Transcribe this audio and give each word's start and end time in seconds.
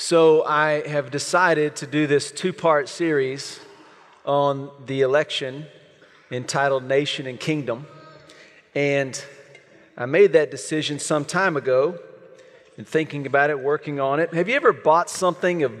So, 0.00 0.44
I 0.44 0.86
have 0.86 1.10
decided 1.10 1.74
to 1.74 1.86
do 1.88 2.06
this 2.06 2.30
two 2.30 2.52
part 2.52 2.88
series 2.88 3.58
on 4.24 4.70
the 4.86 5.00
election 5.00 5.66
entitled 6.30 6.84
Nation 6.84 7.26
and 7.26 7.38
Kingdom. 7.40 7.84
And 8.76 9.20
I 9.96 10.06
made 10.06 10.34
that 10.34 10.52
decision 10.52 11.00
some 11.00 11.24
time 11.24 11.56
ago 11.56 11.98
and 12.76 12.86
thinking 12.86 13.26
about 13.26 13.50
it, 13.50 13.58
working 13.58 13.98
on 13.98 14.20
it. 14.20 14.32
Have 14.34 14.48
you 14.48 14.54
ever 14.54 14.72
bought 14.72 15.10
something 15.10 15.64
of, 15.64 15.72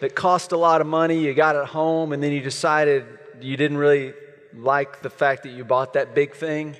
that 0.00 0.14
cost 0.14 0.52
a 0.52 0.56
lot 0.56 0.80
of 0.80 0.86
money, 0.86 1.18
you 1.18 1.34
got 1.34 1.54
it 1.54 1.66
home, 1.66 2.14
and 2.14 2.22
then 2.22 2.32
you 2.32 2.40
decided 2.40 3.04
you 3.38 3.58
didn't 3.58 3.76
really 3.76 4.14
like 4.56 5.02
the 5.02 5.10
fact 5.10 5.42
that 5.42 5.50
you 5.50 5.62
bought 5.62 5.92
that 5.92 6.14
big 6.14 6.34
thing? 6.34 6.74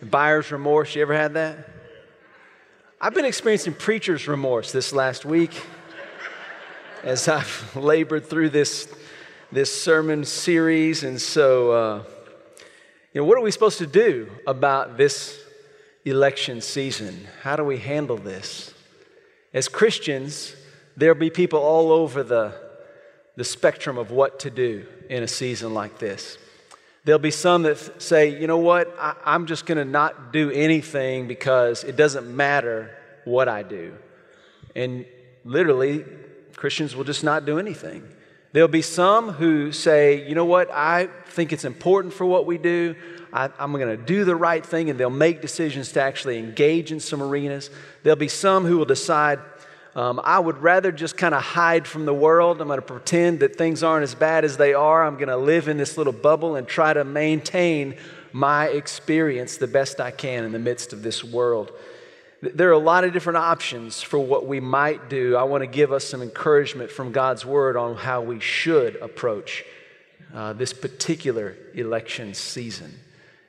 Buyer's 0.00 0.52
remorse, 0.52 0.94
you 0.94 1.02
ever 1.02 1.14
had 1.14 1.34
that? 1.34 1.68
I've 3.00 3.12
been 3.12 3.24
experiencing 3.24 3.74
preacher's 3.74 4.28
remorse 4.28 4.70
this 4.70 4.92
last 4.92 5.24
week 5.24 5.50
as 7.02 7.26
I've 7.26 7.74
labored 7.74 8.26
through 8.26 8.50
this, 8.50 8.92
this 9.50 9.82
sermon 9.82 10.24
series. 10.24 11.02
And 11.02 11.20
so, 11.20 11.72
uh, 11.72 12.04
you 13.12 13.20
know, 13.20 13.24
what 13.24 13.36
are 13.36 13.40
we 13.42 13.50
supposed 13.50 13.78
to 13.78 13.86
do 13.86 14.30
about 14.46 14.96
this 14.96 15.38
election 16.04 16.60
season? 16.60 17.26
How 17.42 17.56
do 17.56 17.64
we 17.64 17.78
handle 17.78 18.16
this? 18.16 18.72
As 19.52 19.68
Christians, 19.68 20.54
there'll 20.96 21.18
be 21.18 21.30
people 21.30 21.58
all 21.58 21.90
over 21.90 22.22
the, 22.22 22.54
the 23.36 23.44
spectrum 23.44 23.98
of 23.98 24.10
what 24.10 24.38
to 24.40 24.50
do 24.50 24.86
in 25.10 25.24
a 25.24 25.28
season 25.28 25.74
like 25.74 25.98
this. 25.98 26.38
There'll 27.04 27.18
be 27.18 27.32
some 27.32 27.64
that 27.64 28.00
say, 28.00 28.40
you 28.40 28.46
know 28.46 28.58
what, 28.58 28.94
I, 28.98 29.16
I'm 29.24 29.46
just 29.46 29.66
going 29.66 29.78
to 29.78 29.84
not 29.84 30.32
do 30.32 30.52
anything 30.52 31.26
because 31.26 31.82
it 31.82 31.96
doesn't 31.96 32.34
matter 32.34 32.96
what 33.24 33.48
I 33.48 33.64
do. 33.64 33.96
And 34.76 35.04
literally, 35.44 36.04
Christians 36.62 36.94
will 36.94 37.02
just 37.02 37.24
not 37.24 37.44
do 37.44 37.58
anything. 37.58 38.08
There'll 38.52 38.68
be 38.68 38.82
some 38.82 39.30
who 39.30 39.72
say, 39.72 40.28
you 40.28 40.36
know 40.36 40.44
what, 40.44 40.70
I 40.70 41.08
think 41.26 41.52
it's 41.52 41.64
important 41.64 42.14
for 42.14 42.24
what 42.24 42.46
we 42.46 42.56
do. 42.56 42.94
I, 43.32 43.50
am 43.58 43.72
going 43.72 43.88
to 43.88 43.96
do 43.96 44.24
the 44.24 44.36
right 44.36 44.64
thing, 44.64 44.88
and 44.88 44.96
they'll 44.96 45.10
make 45.10 45.42
decisions 45.42 45.90
to 45.90 46.00
actually 46.00 46.38
engage 46.38 46.92
in 46.92 47.00
some 47.00 47.20
arenas. 47.20 47.68
There'll 48.04 48.14
be 48.14 48.28
some 48.28 48.64
who 48.64 48.78
will 48.78 48.84
decide, 48.84 49.40
um, 49.96 50.20
I 50.22 50.38
would 50.38 50.58
rather 50.58 50.92
just 50.92 51.16
kind 51.16 51.34
of 51.34 51.42
hide 51.42 51.84
from 51.84 52.06
the 52.06 52.14
world. 52.14 52.60
I'm 52.60 52.68
going 52.68 52.78
to 52.78 52.86
pretend 52.86 53.40
that 53.40 53.56
things 53.56 53.82
aren't 53.82 54.04
as 54.04 54.14
bad 54.14 54.44
as 54.44 54.56
they 54.56 54.72
are. 54.72 55.04
I'm 55.04 55.16
going 55.16 55.30
to 55.30 55.36
live 55.36 55.66
in 55.66 55.78
this 55.78 55.98
little 55.98 56.12
bubble 56.12 56.54
and 56.54 56.68
try 56.68 56.92
to 56.92 57.02
maintain 57.02 57.96
my 58.30 58.68
experience 58.68 59.56
the 59.56 59.66
best 59.66 60.00
I 60.00 60.12
can 60.12 60.44
in 60.44 60.52
the 60.52 60.60
midst 60.60 60.92
of 60.92 61.02
this 61.02 61.24
world. 61.24 61.72
There 62.42 62.68
are 62.70 62.72
a 62.72 62.78
lot 62.78 63.04
of 63.04 63.12
different 63.12 63.36
options 63.36 64.02
for 64.02 64.18
what 64.18 64.46
we 64.48 64.58
might 64.58 65.08
do. 65.08 65.36
I 65.36 65.44
want 65.44 65.62
to 65.62 65.68
give 65.68 65.92
us 65.92 66.04
some 66.04 66.22
encouragement 66.22 66.90
from 66.90 67.12
God's 67.12 67.46
word 67.46 67.76
on 67.76 67.94
how 67.94 68.20
we 68.20 68.40
should 68.40 68.96
approach 68.96 69.64
uh, 70.34 70.52
this 70.52 70.72
particular 70.72 71.56
election 71.72 72.34
season. 72.34 72.92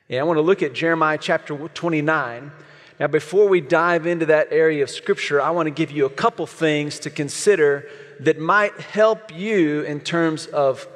And 0.08 0.20
I 0.20 0.22
want 0.22 0.36
to 0.36 0.42
look 0.42 0.62
at 0.62 0.74
Jeremiah 0.74 1.18
chapter 1.20 1.56
29. 1.56 2.52
Now, 3.00 3.08
before 3.08 3.48
we 3.48 3.60
dive 3.60 4.06
into 4.06 4.26
that 4.26 4.52
area 4.52 4.84
of 4.84 4.90
scripture, 4.90 5.42
I 5.42 5.50
want 5.50 5.66
to 5.66 5.72
give 5.72 5.90
you 5.90 6.06
a 6.06 6.10
couple 6.10 6.46
things 6.46 7.00
to 7.00 7.10
consider 7.10 7.88
that 8.20 8.38
might 8.38 8.78
help 8.78 9.36
you 9.36 9.82
in 9.82 9.98
terms 9.98 10.46
of 10.46 10.86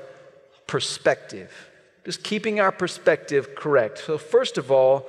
perspective. 0.69 1.53
Just 2.05 2.23
keeping 2.23 2.61
our 2.61 2.71
perspective 2.71 3.57
correct. 3.57 3.99
So, 3.99 4.19
first 4.19 4.57
of 4.57 4.71
all, 4.71 5.09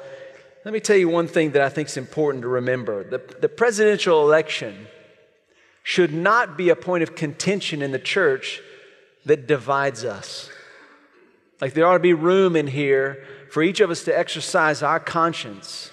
let 0.66 0.74
me 0.74 0.80
tell 0.80 0.98
you 0.98 1.08
one 1.08 1.28
thing 1.28 1.52
that 1.52 1.62
I 1.62 1.70
think 1.70 1.88
is 1.88 1.98
important 1.98 2.42
to 2.42 2.50
remember. 2.50 3.04
The, 3.04 3.22
the 3.40 3.50
presidential 3.50 4.22
election 4.22 4.88
should 5.84 6.14
not 6.14 6.58
be 6.58 6.70
a 6.70 6.76
point 6.76 7.04
of 7.04 7.16
contention 7.16 7.82
in 7.82 7.92
the 7.92 8.00
church 8.00 8.62
that 9.26 9.48
divides 9.48 10.04
us. 10.04 10.50
Like 11.62 11.74
there 11.74 11.88
ought 11.88 11.94
to 11.94 12.00
be 12.00 12.14
room 12.14 12.56
in 12.56 12.68
here 12.68 13.26
for 13.52 13.64
each 13.64 13.80
of 13.80 13.90
us 13.90 14.04
to 14.04 14.18
exercise 14.18 14.84
our 14.84 15.00
conscience 15.00 15.92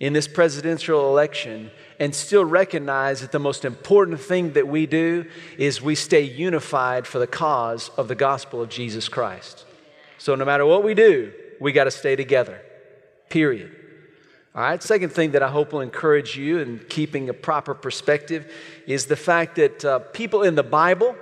in 0.00 0.12
this 0.12 0.28
presidential 0.28 1.08
election 1.10 1.70
and 1.98 2.14
still 2.14 2.44
recognize 2.44 3.20
that 3.20 3.32
the 3.32 3.38
most 3.38 3.64
important 3.64 4.20
thing 4.20 4.52
that 4.52 4.68
we 4.68 4.86
do 4.86 5.26
is 5.56 5.82
we 5.82 5.96
stay 5.96 6.22
unified 6.22 7.06
for 7.06 7.18
the 7.18 7.26
cause 7.26 7.90
of 7.96 8.06
the 8.06 8.14
gospel 8.14 8.62
of 8.62 8.68
Jesus 8.68 9.08
Christ. 9.08 9.64
So 10.18 10.36
no 10.36 10.44
matter 10.44 10.64
what 10.64 10.84
we 10.84 10.94
do, 10.94 11.32
we 11.60 11.72
got 11.72 11.84
to 11.84 11.90
stay 11.90 12.14
together. 12.14 12.60
Period. 13.28 13.87
All 14.54 14.62
right, 14.62 14.82
second 14.82 15.10
thing 15.10 15.32
that 15.32 15.42
I 15.42 15.48
hope 15.48 15.72
will 15.72 15.82
encourage 15.82 16.36
you 16.36 16.58
in 16.58 16.80
keeping 16.88 17.28
a 17.28 17.34
proper 17.34 17.74
perspective 17.74 18.50
is 18.86 19.06
the 19.06 19.14
fact 19.14 19.56
that 19.56 19.84
uh, 19.84 19.98
people 19.98 20.42
in 20.42 20.54
the 20.54 20.62
Bible 20.62 21.14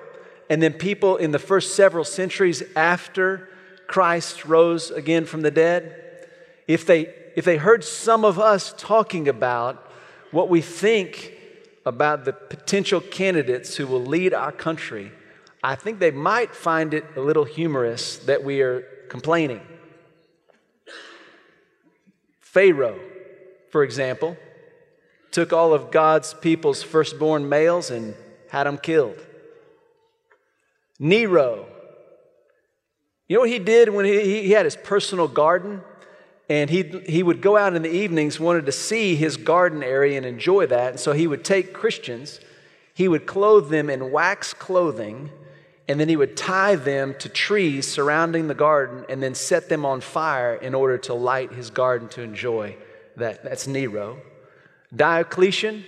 and 0.48 0.62
then 0.62 0.72
people 0.72 1.16
in 1.16 1.32
the 1.32 1.38
first 1.38 1.74
several 1.74 2.04
centuries 2.04 2.62
after 2.76 3.48
Christ 3.88 4.44
rose 4.44 4.92
again 4.92 5.26
from 5.26 5.42
the 5.42 5.50
dead, 5.50 6.26
if 6.68 6.86
they, 6.86 7.12
if 7.34 7.44
they 7.44 7.56
heard 7.56 7.82
some 7.82 8.24
of 8.24 8.38
us 8.38 8.72
talking 8.78 9.28
about 9.28 9.90
what 10.30 10.48
we 10.48 10.60
think 10.60 11.32
about 11.84 12.24
the 12.24 12.32
potential 12.32 13.00
candidates 13.00 13.76
who 13.76 13.88
will 13.88 14.04
lead 14.04 14.34
our 14.34 14.52
country, 14.52 15.10
I 15.64 15.74
think 15.74 15.98
they 15.98 16.12
might 16.12 16.54
find 16.54 16.94
it 16.94 17.04
a 17.16 17.20
little 17.20 17.44
humorous 17.44 18.18
that 18.18 18.44
we 18.44 18.60
are 18.60 18.82
complaining. 19.08 19.62
Pharaoh 22.40 22.98
for 23.70 23.82
example, 23.82 24.36
took 25.30 25.52
all 25.52 25.74
of 25.74 25.90
God's 25.90 26.34
people's 26.34 26.82
firstborn 26.82 27.48
males 27.48 27.90
and 27.90 28.14
had 28.48 28.64
them 28.64 28.78
killed. 28.78 29.18
Nero, 30.98 31.66
you 33.28 33.36
know 33.36 33.40
what 33.40 33.50
he 33.50 33.58
did 33.58 33.90
when 33.90 34.06
he, 34.06 34.44
he 34.44 34.50
had 34.52 34.64
his 34.64 34.76
personal 34.76 35.28
garden? 35.28 35.82
And 36.48 36.70
he, 36.70 36.84
he 37.06 37.22
would 37.22 37.42
go 37.42 37.56
out 37.56 37.74
in 37.74 37.82
the 37.82 37.92
evenings, 37.92 38.38
wanted 38.38 38.66
to 38.66 38.72
see 38.72 39.16
his 39.16 39.36
garden 39.36 39.82
area 39.82 40.16
and 40.16 40.24
enjoy 40.24 40.66
that. 40.68 40.92
And 40.92 41.00
so 41.00 41.12
he 41.12 41.26
would 41.26 41.44
take 41.44 41.72
Christians, 41.72 42.40
he 42.94 43.08
would 43.08 43.26
clothe 43.26 43.68
them 43.68 43.90
in 43.90 44.12
wax 44.12 44.54
clothing, 44.54 45.30
and 45.88 46.00
then 46.00 46.08
he 46.08 46.16
would 46.16 46.36
tie 46.36 46.76
them 46.76 47.14
to 47.18 47.28
trees 47.28 47.86
surrounding 47.86 48.48
the 48.48 48.54
garden 48.54 49.04
and 49.08 49.22
then 49.22 49.34
set 49.34 49.68
them 49.68 49.84
on 49.84 50.00
fire 50.00 50.54
in 50.54 50.74
order 50.74 50.96
to 50.98 51.14
light 51.14 51.52
his 51.52 51.68
garden 51.68 52.08
to 52.10 52.22
enjoy 52.22 52.76
that, 53.16 53.44
that's 53.44 53.66
Nero. 53.66 54.18
Diocletian, 54.94 55.84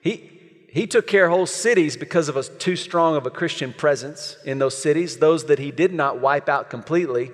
he, 0.00 0.30
he 0.68 0.86
took 0.86 1.06
care 1.06 1.26
of 1.26 1.32
whole 1.32 1.46
cities 1.46 1.96
because 1.96 2.28
of 2.28 2.36
a 2.36 2.42
too 2.42 2.76
strong 2.76 3.16
of 3.16 3.26
a 3.26 3.30
Christian 3.30 3.72
presence 3.72 4.36
in 4.44 4.58
those 4.58 4.80
cities, 4.80 5.18
those 5.18 5.46
that 5.46 5.58
he 5.58 5.70
did 5.70 5.92
not 5.92 6.20
wipe 6.20 6.48
out 6.48 6.70
completely. 6.70 7.30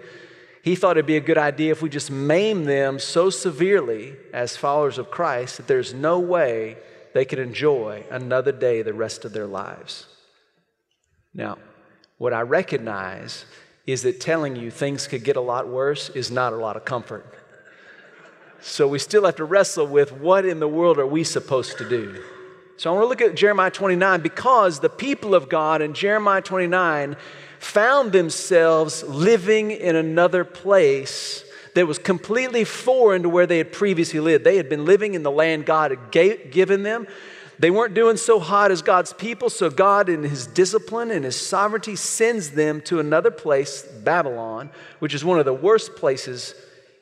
He 0.63 0.75
thought 0.75 0.97
it'd 0.97 1.07
be 1.07 1.17
a 1.17 1.21
good 1.21 1.39
idea 1.39 1.71
if 1.73 1.83
we 1.83 1.89
just 1.89 2.11
maim 2.11 2.65
them 2.65 2.99
so 2.99 3.31
severely 3.31 4.17
as 4.33 4.57
followers 4.57 4.99
of 4.99 5.11
Christ 5.11 5.59
that 5.59 5.67
there's 5.69 5.95
no 5.95 6.19
way 6.19 6.77
they 7.15 7.25
could 7.25 7.39
enjoy 7.39 8.05
another 8.11 8.53
day 8.53 8.83
the 8.83 8.93
rest 8.93 9.25
of 9.25 9.33
their 9.33 9.47
lives. 9.47 10.07
Now, 11.33 11.59
what 12.19 12.33
I 12.33 12.41
recognize 12.41 13.45
is 13.87 14.03
that 14.03 14.21
telling 14.21 14.57
you 14.57 14.71
things 14.71 15.07
could 15.07 15.23
get 15.23 15.37
a 15.37 15.41
lot 15.41 15.69
worse 15.69 16.09
is 16.11 16.31
not 16.31 16.53
a 16.53 16.57
lot 16.57 16.77
of 16.77 16.85
comfort. 16.85 17.46
So 18.67 18.89
we 18.89 18.99
still 18.99 19.25
have 19.25 19.37
to 19.37 19.45
wrestle 19.45 19.87
with 19.87 20.11
what 20.13 20.45
in 20.45 20.59
the 20.59 20.67
world 20.67 20.99
are 20.99 21.07
we 21.07 21.23
supposed 21.23 21.79
to 21.79 21.89
do? 21.89 22.21
So 22.77 22.91
I 22.91 22.95
want 22.95 23.05
to 23.05 23.09
look 23.09 23.23
at 23.23 23.37
Jeremiah 23.37 23.71
29 23.71 24.21
because 24.21 24.81
the 24.81 24.89
people 24.89 25.37
of 25.37 25.49
God 25.49 25.81
in 25.81 25.95
Jeremiah 25.95 26.43
29 26.43 27.17
found 27.61 28.11
themselves 28.11 29.05
living 29.05 29.71
in 29.71 29.95
another 29.95 30.45
place 30.45 31.45
that 31.77 31.87
was 31.87 31.99
completely 31.99 32.65
foreign 32.65 33.23
to 33.23 33.29
where 33.29 33.47
they 33.47 33.59
had 33.59 33.73
previously 33.73 34.19
lived. 34.19 34.45
They 34.45 34.57
had 34.57 34.69
been 34.69 34.85
living 34.85 35.15
in 35.15 35.23
the 35.23 35.31
land 35.31 35.65
God 35.65 35.93
had 35.93 36.11
given 36.11 36.83
them. 36.83 37.07
They 37.61 37.71
weren't 37.71 37.95
doing 37.95 38.17
so 38.17 38.41
hot 38.41 38.73
as 38.73 38.83
God's 38.83 39.13
people, 39.13 39.49
so 39.49 39.71
God, 39.71 40.09
in 40.09 40.25
His 40.25 40.47
discipline 40.49 41.13
and 41.13 41.25
His 41.25 41.41
sovereignty, 41.41 41.95
sends 41.95 42.51
them 42.51 42.81
to 42.83 42.99
another 42.99 43.31
place, 43.31 43.83
Babylon, 43.83 44.71
which 44.99 45.15
is 45.15 45.25
one 45.25 45.39
of 45.39 45.45
the 45.45 45.55
worst 45.55 45.95
places 45.95 46.55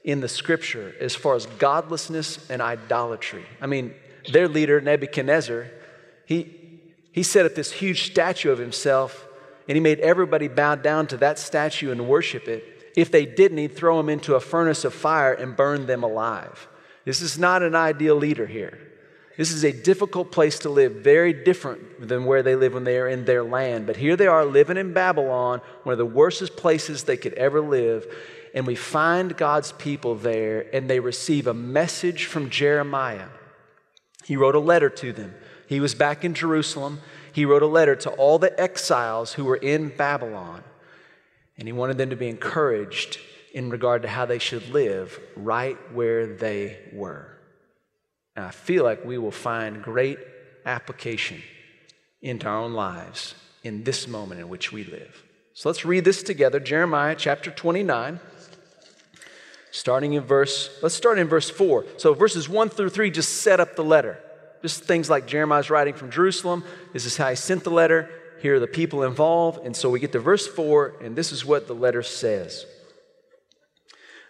in 0.04 0.20
the 0.20 0.28
scripture 0.28 0.94
as 1.00 1.14
far 1.14 1.34
as 1.34 1.46
godlessness 1.46 2.48
and 2.50 2.60
idolatry. 2.60 3.44
I 3.60 3.66
mean, 3.66 3.94
their 4.30 4.48
leader, 4.48 4.80
Nebuchadnezzar, 4.80 5.66
he, 6.26 6.80
he 7.10 7.22
set 7.22 7.46
up 7.46 7.54
this 7.54 7.72
huge 7.72 8.10
statue 8.10 8.50
of 8.50 8.58
himself 8.58 9.26
and 9.66 9.76
he 9.76 9.80
made 9.80 10.00
everybody 10.00 10.46
bow 10.46 10.74
down 10.74 11.06
to 11.08 11.16
that 11.18 11.38
statue 11.38 11.90
and 11.90 12.06
worship 12.06 12.48
it. 12.48 12.92
If 12.96 13.10
they 13.10 13.24
didn't, 13.24 13.58
he'd 13.58 13.74
throw 13.74 13.96
them 13.96 14.10
into 14.10 14.34
a 14.34 14.40
furnace 14.40 14.84
of 14.84 14.92
fire 14.92 15.32
and 15.32 15.56
burn 15.56 15.86
them 15.86 16.04
alive. 16.04 16.68
This 17.06 17.22
is 17.22 17.38
not 17.38 17.62
an 17.62 17.74
ideal 17.74 18.14
leader 18.14 18.46
here. 18.46 18.78
This 19.36 19.50
is 19.50 19.64
a 19.64 19.72
difficult 19.72 20.30
place 20.30 20.60
to 20.60 20.68
live, 20.68 20.96
very 20.96 21.32
different 21.32 22.08
than 22.08 22.24
where 22.24 22.42
they 22.42 22.54
live 22.54 22.74
when 22.74 22.84
they 22.84 22.98
are 22.98 23.08
in 23.08 23.24
their 23.24 23.42
land. 23.42 23.86
But 23.86 23.96
here 23.96 24.16
they 24.16 24.28
are 24.28 24.44
living 24.44 24.76
in 24.76 24.92
Babylon, 24.92 25.60
one 25.82 25.92
of 25.92 25.98
the 25.98 26.06
worstest 26.06 26.56
places 26.56 27.02
they 27.02 27.16
could 27.16 27.34
ever 27.34 27.60
live 27.60 28.06
and 28.54 28.68
we 28.68 28.76
find 28.76 29.36
God's 29.36 29.72
people 29.72 30.14
there, 30.14 30.64
and 30.72 30.88
they 30.88 31.00
receive 31.00 31.48
a 31.48 31.52
message 31.52 32.26
from 32.26 32.50
Jeremiah. 32.50 33.26
He 34.24 34.36
wrote 34.36 34.54
a 34.54 34.60
letter 34.60 34.88
to 34.88 35.12
them. 35.12 35.34
He 35.66 35.80
was 35.80 35.94
back 35.94 36.24
in 36.24 36.34
Jerusalem. 36.34 37.00
he 37.32 37.44
wrote 37.44 37.64
a 37.64 37.66
letter 37.66 37.96
to 37.96 38.10
all 38.10 38.38
the 38.38 38.58
exiles 38.60 39.32
who 39.32 39.44
were 39.44 39.56
in 39.56 39.88
Babylon, 39.88 40.62
and 41.58 41.66
he 41.66 41.72
wanted 41.72 41.98
them 41.98 42.10
to 42.10 42.16
be 42.16 42.28
encouraged 42.28 43.18
in 43.52 43.70
regard 43.70 44.02
to 44.02 44.08
how 44.08 44.24
they 44.24 44.38
should 44.38 44.68
live 44.70 45.18
right 45.34 45.76
where 45.92 46.26
they 46.26 46.78
were. 46.92 47.36
And 48.36 48.44
I 48.44 48.50
feel 48.50 48.84
like 48.84 49.04
we 49.04 49.18
will 49.18 49.32
find 49.32 49.82
great 49.82 50.18
application 50.64 51.42
into 52.22 52.46
our 52.46 52.58
own 52.58 52.72
lives 52.72 53.34
in 53.64 53.82
this 53.82 54.06
moment 54.06 54.40
in 54.40 54.48
which 54.48 54.72
we 54.72 54.84
live. 54.84 55.24
So 55.54 55.68
let's 55.68 55.84
read 55.84 56.04
this 56.04 56.22
together 56.22 56.60
Jeremiah 56.60 57.14
chapter 57.16 57.50
29 57.50 58.20
starting 59.74 60.12
in 60.12 60.22
verse, 60.22 60.70
let's 60.82 60.94
start 60.94 61.18
in 61.18 61.26
verse 61.26 61.50
4. 61.50 61.84
So 61.96 62.14
verses 62.14 62.48
1 62.48 62.68
through 62.68 62.90
3 62.90 63.10
just 63.10 63.42
set 63.42 63.58
up 63.58 63.74
the 63.74 63.82
letter. 63.82 64.20
Just 64.62 64.84
things 64.84 65.10
like 65.10 65.26
Jeremiah's 65.26 65.68
writing 65.68 65.94
from 65.94 66.12
Jerusalem. 66.12 66.62
This 66.92 67.04
is 67.04 67.16
how 67.16 67.28
he 67.28 67.34
sent 67.34 67.64
the 67.64 67.70
letter. 67.70 68.08
Here 68.40 68.54
are 68.54 68.60
the 68.60 68.68
people 68.68 69.02
involved. 69.02 69.66
And 69.66 69.74
so 69.74 69.90
we 69.90 69.98
get 69.98 70.12
to 70.12 70.20
verse 70.20 70.46
4, 70.46 70.98
and 71.02 71.16
this 71.16 71.32
is 71.32 71.44
what 71.44 71.66
the 71.66 71.74
letter 71.74 72.04
says. 72.04 72.64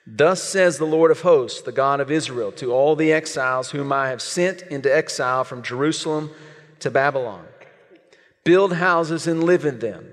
Thus 0.06 0.42
says 0.42 0.78
the 0.78 0.86
Lord 0.86 1.10
of 1.10 1.20
hosts, 1.20 1.60
the 1.60 1.72
God 1.72 2.00
of 2.00 2.10
Israel, 2.10 2.50
to 2.52 2.72
all 2.72 2.96
the 2.96 3.12
exiles 3.12 3.72
whom 3.72 3.92
I 3.92 4.08
have 4.08 4.22
sent 4.22 4.62
into 4.62 4.94
exile 4.94 5.44
from 5.44 5.62
Jerusalem 5.62 6.30
to 6.80 6.90
Babylon 6.90 7.44
Build 8.44 8.74
houses 8.74 9.26
and 9.26 9.44
live 9.44 9.64
in 9.64 9.78
them, 9.78 10.06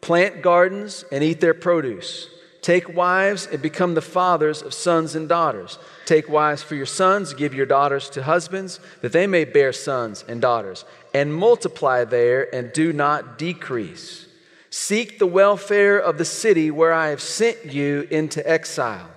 plant 0.00 0.42
gardens 0.42 1.04
and 1.12 1.22
eat 1.22 1.40
their 1.40 1.54
produce. 1.54 2.28
Take 2.62 2.94
wives 2.94 3.48
and 3.50 3.60
become 3.60 3.94
the 3.94 4.00
fathers 4.00 4.62
of 4.62 4.72
sons 4.72 5.16
and 5.16 5.28
daughters. 5.28 5.80
Take 6.06 6.28
wives 6.28 6.62
for 6.62 6.76
your 6.76 6.86
sons, 6.86 7.34
give 7.34 7.52
your 7.52 7.66
daughters 7.66 8.08
to 8.10 8.22
husbands, 8.22 8.78
that 9.00 9.10
they 9.10 9.26
may 9.26 9.44
bear 9.44 9.72
sons 9.72 10.24
and 10.28 10.40
daughters, 10.40 10.84
and 11.12 11.34
multiply 11.34 12.04
there 12.04 12.54
and 12.54 12.72
do 12.72 12.92
not 12.92 13.36
decrease. 13.36 14.26
Seek 14.70 15.18
the 15.18 15.26
welfare 15.26 15.98
of 15.98 16.18
the 16.18 16.24
city 16.24 16.70
where 16.70 16.92
I 16.92 17.08
have 17.08 17.20
sent 17.20 17.72
you 17.72 18.06
into 18.12 18.48
exile, 18.48 19.10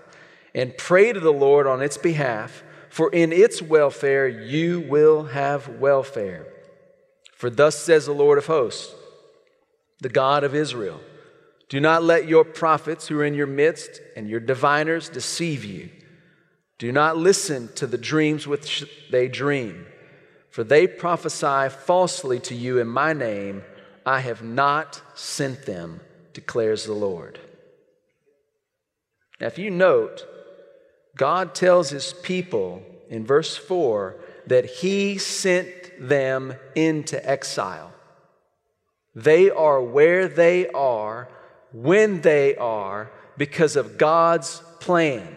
and 0.56 0.76
pray 0.76 1.14
to 1.14 1.20
the 1.20 1.32
Lord 1.32 1.68
on 1.68 1.84
its 1.84 2.00
behalf, 2.00 2.64
for 2.90 3.12
in 3.12 3.32
its 3.32 3.62
welfare 3.62 4.28
you 4.28 4.80
will 4.82 5.26
have 5.26 5.68
welfare. 5.68 6.48
For 7.36 7.52
thus 7.52 7.78
says 7.78 8.08
the 8.08 8.12
Lord 8.12 8.40
of 8.40 8.48
hosts, 8.48 8.92
the 10.02 10.10
God 10.10 10.44
of 10.44 10.56
Israel. 10.56 11.00
Do 11.70 11.80
not 11.80 12.04
let 12.04 12.28
your 12.28 12.44
prophets 12.44 13.08
who 13.08 13.20
are 13.20 13.26
in 13.26 13.34
your 13.34 13.48
midst 13.48 14.02
and 14.16 14.30
your 14.30 14.40
diviners 14.40 15.10
deceive 15.10 15.66
you. 15.66 15.90
Do 16.78 16.92
not 16.92 17.18
listen 17.18 17.70
to 17.76 17.88
the 17.88 17.98
dreams 17.98 18.46
which 18.46 18.86
they 19.10 19.28
dream, 19.28 19.86
for 20.50 20.64
they 20.64 20.88
prophesy 20.88 21.70
falsely 21.70 22.40
to 22.42 22.56
you 22.56 22.80
in 22.80 22.88
my 22.88 23.14
name. 23.14 23.64
I 24.06 24.20
have 24.20 24.44
not 24.44 25.02
sent 25.16 25.66
them, 25.66 26.02
declares 26.34 26.86
the 26.86 26.94
Lord. 26.94 27.40
Now, 29.40 29.48
if 29.48 29.58
you 29.58 29.72
note, 29.72 30.26
God 31.16 31.56
tells 31.56 31.90
his 31.90 32.14
people 32.14 32.84
in 33.10 33.26
verse 33.26 33.56
4 33.58 34.18
that 34.48 34.66
he 34.66 35.18
sent 35.18 35.70
them 36.00 36.54
into 36.76 37.28
exile. 37.28 37.94
They 39.16 39.50
are 39.50 39.82
where 39.82 40.28
they 40.28 40.68
are 40.70 41.30
when 41.76 42.22
they 42.22 42.56
are 42.56 43.12
because 43.38 43.76
of 43.76 43.98
God's 43.98 44.62
plan 44.80 45.28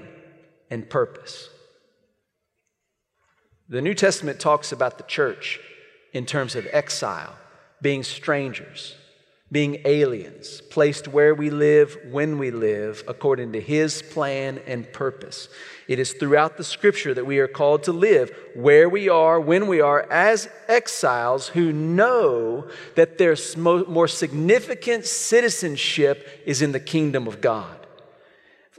and 0.71 0.89
purpose. 0.89 1.49
The 3.69 3.83
New 3.83 3.95
Testament 3.95 4.39
talks 4.39 4.71
about 4.71 4.99
the 4.99 5.05
church 5.05 5.59
in 6.13 6.27
terms 6.27 6.55
of 6.55 6.69
exile, 6.71 7.35
being 7.83 8.05
strangers, 8.05 8.95
being 9.51 9.81
aliens, 9.87 10.61
placed 10.61 11.09
where 11.09 11.35
we 11.35 11.49
live, 11.49 11.97
when 12.11 12.39
we 12.39 12.51
live, 12.51 13.03
according 13.09 13.53
to 13.53 13.61
His 13.61 14.03
plan 14.03 14.61
and 14.67 14.93
purpose. 14.93 15.49
It 15.87 15.99
is 15.99 16.13
throughout 16.13 16.59
the 16.59 16.65
scripture 16.65 17.15
that 17.15 17.25
we 17.25 17.39
are 17.39 17.49
called 17.49 17.83
to 17.85 17.93
live 17.93 18.31
where 18.55 18.91
we 18.91 19.09
are, 19.09 19.41
when 19.41 19.67
we 19.67 19.81
are, 19.81 20.03
as 20.11 20.51
exiles 20.69 21.49
who 21.49 21.73
know 21.73 22.69
that 22.95 23.17
their 23.17 23.37
more 23.57 24.09
significant 24.09 25.07
citizenship 25.07 26.43
is 26.45 26.61
in 26.61 26.73
the 26.73 26.81
kingdom 26.81 27.27
of 27.27 27.41
God. 27.41 27.87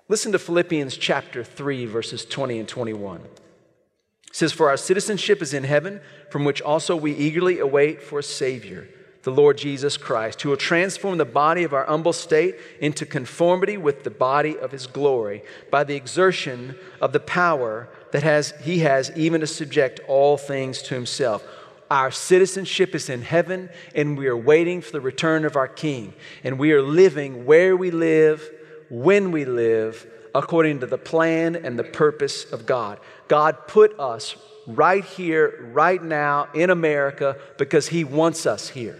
Listen 0.07 0.31
to 0.33 0.39
Philippians 0.39 0.97
chapter 0.97 1.43
3, 1.43 1.85
verses 1.87 2.25
20 2.25 2.59
and 2.59 2.67
21. 2.67 3.21
It 3.21 4.35
says, 4.35 4.51
For 4.51 4.69
our 4.69 4.77
citizenship 4.77 5.41
is 5.41 5.55
in 5.55 5.63
heaven, 5.63 6.01
from 6.29 6.45
which 6.45 6.61
also 6.61 6.95
we 6.95 7.13
eagerly 7.15 7.57
await 7.57 8.03
for 8.03 8.19
a 8.19 8.23
Savior 8.23 8.87
the 9.29 9.41
Lord 9.41 9.57
Jesus 9.57 9.95
Christ, 9.95 10.41
who 10.41 10.49
will 10.49 10.57
transform 10.57 11.19
the 11.19 11.25
body 11.25 11.63
of 11.63 11.73
our 11.73 11.85
humble 11.85 12.13
state 12.13 12.55
into 12.79 13.05
conformity 13.05 13.77
with 13.77 14.03
the 14.03 14.09
body 14.09 14.57
of 14.57 14.71
his 14.71 14.87
glory 14.87 15.43
by 15.69 15.83
the 15.83 15.95
exertion 15.95 16.75
of 16.99 17.13
the 17.13 17.19
power 17.19 17.89
that 18.11 18.23
has, 18.23 18.53
he 18.63 18.79
has 18.79 19.11
even 19.15 19.41
to 19.41 19.47
subject 19.47 19.99
all 20.07 20.35
things 20.35 20.81
to 20.81 20.95
himself. 20.95 21.43
Our 21.91 22.09
citizenship 22.09 22.95
is 22.95 23.07
in 23.07 23.21
heaven, 23.21 23.69
and 23.93 24.17
we 24.17 24.27
are 24.27 24.37
waiting 24.37 24.81
for 24.81 24.91
the 24.91 25.01
return 25.01 25.45
of 25.45 25.55
our 25.55 25.67
King. 25.67 26.13
And 26.43 26.57
we 26.57 26.71
are 26.73 26.81
living 26.81 27.45
where 27.45 27.77
we 27.77 27.91
live, 27.91 28.49
when 28.89 29.31
we 29.31 29.45
live, 29.45 30.07
according 30.33 30.79
to 30.79 30.87
the 30.87 30.97
plan 30.97 31.55
and 31.55 31.77
the 31.77 31.83
purpose 31.83 32.45
of 32.51 32.65
God. 32.65 32.99
God 33.27 33.67
put 33.67 33.99
us 33.99 34.35
right 34.65 35.05
here, 35.05 35.69
right 35.71 36.01
now 36.01 36.47
in 36.55 36.71
America 36.71 37.37
because 37.59 37.87
He 37.87 38.03
wants 38.03 38.47
us 38.47 38.69
here. 38.69 38.99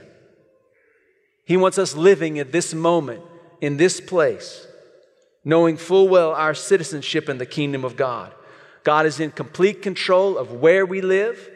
He 1.50 1.57
wants 1.57 1.80
us 1.80 1.96
living 1.96 2.38
at 2.38 2.51
this 2.51 2.75
moment, 2.75 3.24
in 3.60 3.78
this 3.78 4.00
place, 4.00 4.68
knowing 5.44 5.78
full 5.78 6.07
well 6.07 6.31
our 6.31 6.54
citizenship 6.54 7.28
in 7.28 7.40
the 7.40 7.46
kingdom 7.48 7.84
of 7.84 7.96
God. 7.96 8.31
God 8.84 9.07
is 9.07 9.19
in 9.19 9.31
complete 9.31 9.81
control 9.81 10.38
of 10.38 10.51
where 10.51 10.86
we 10.86 11.01
live, 11.01 11.50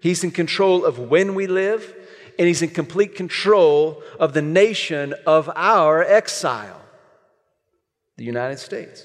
He's 0.00 0.24
in 0.24 0.30
control 0.30 0.86
of 0.86 0.98
when 0.98 1.34
we 1.34 1.46
live, 1.46 1.94
and 2.38 2.48
He's 2.48 2.62
in 2.62 2.70
complete 2.70 3.14
control 3.14 4.02
of 4.18 4.32
the 4.32 4.40
nation 4.40 5.14
of 5.26 5.50
our 5.54 6.02
exile, 6.02 6.80
the 8.16 8.24
United 8.24 8.58
States. 8.58 9.04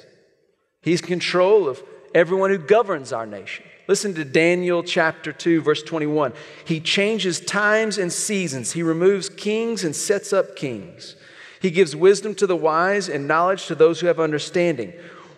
He's 0.81 1.01
in 1.01 1.07
control 1.07 1.67
of 1.67 1.83
everyone 2.15 2.51
who 2.51 2.57
governs 2.57 3.11
our 3.11 3.25
nation. 3.25 3.65
Listen 3.91 4.13
to 4.13 4.23
Daniel 4.23 4.83
chapter 4.83 5.33
2, 5.33 5.63
verse 5.63 5.83
21. 5.83 6.31
He 6.63 6.79
changes 6.79 7.41
times 7.41 7.97
and 7.97 8.09
seasons, 8.09 8.71
he 8.71 8.83
removes 8.83 9.27
kings 9.27 9.83
and 9.83 9.93
sets 9.93 10.31
up 10.31 10.55
kings. 10.55 11.17
He 11.61 11.71
gives 11.71 11.93
wisdom 11.93 12.33
to 12.35 12.47
the 12.47 12.55
wise 12.55 13.09
and 13.09 13.27
knowledge 13.27 13.65
to 13.65 13.75
those 13.75 13.99
who 13.99 14.07
have 14.07 14.17
understanding. 14.17 14.93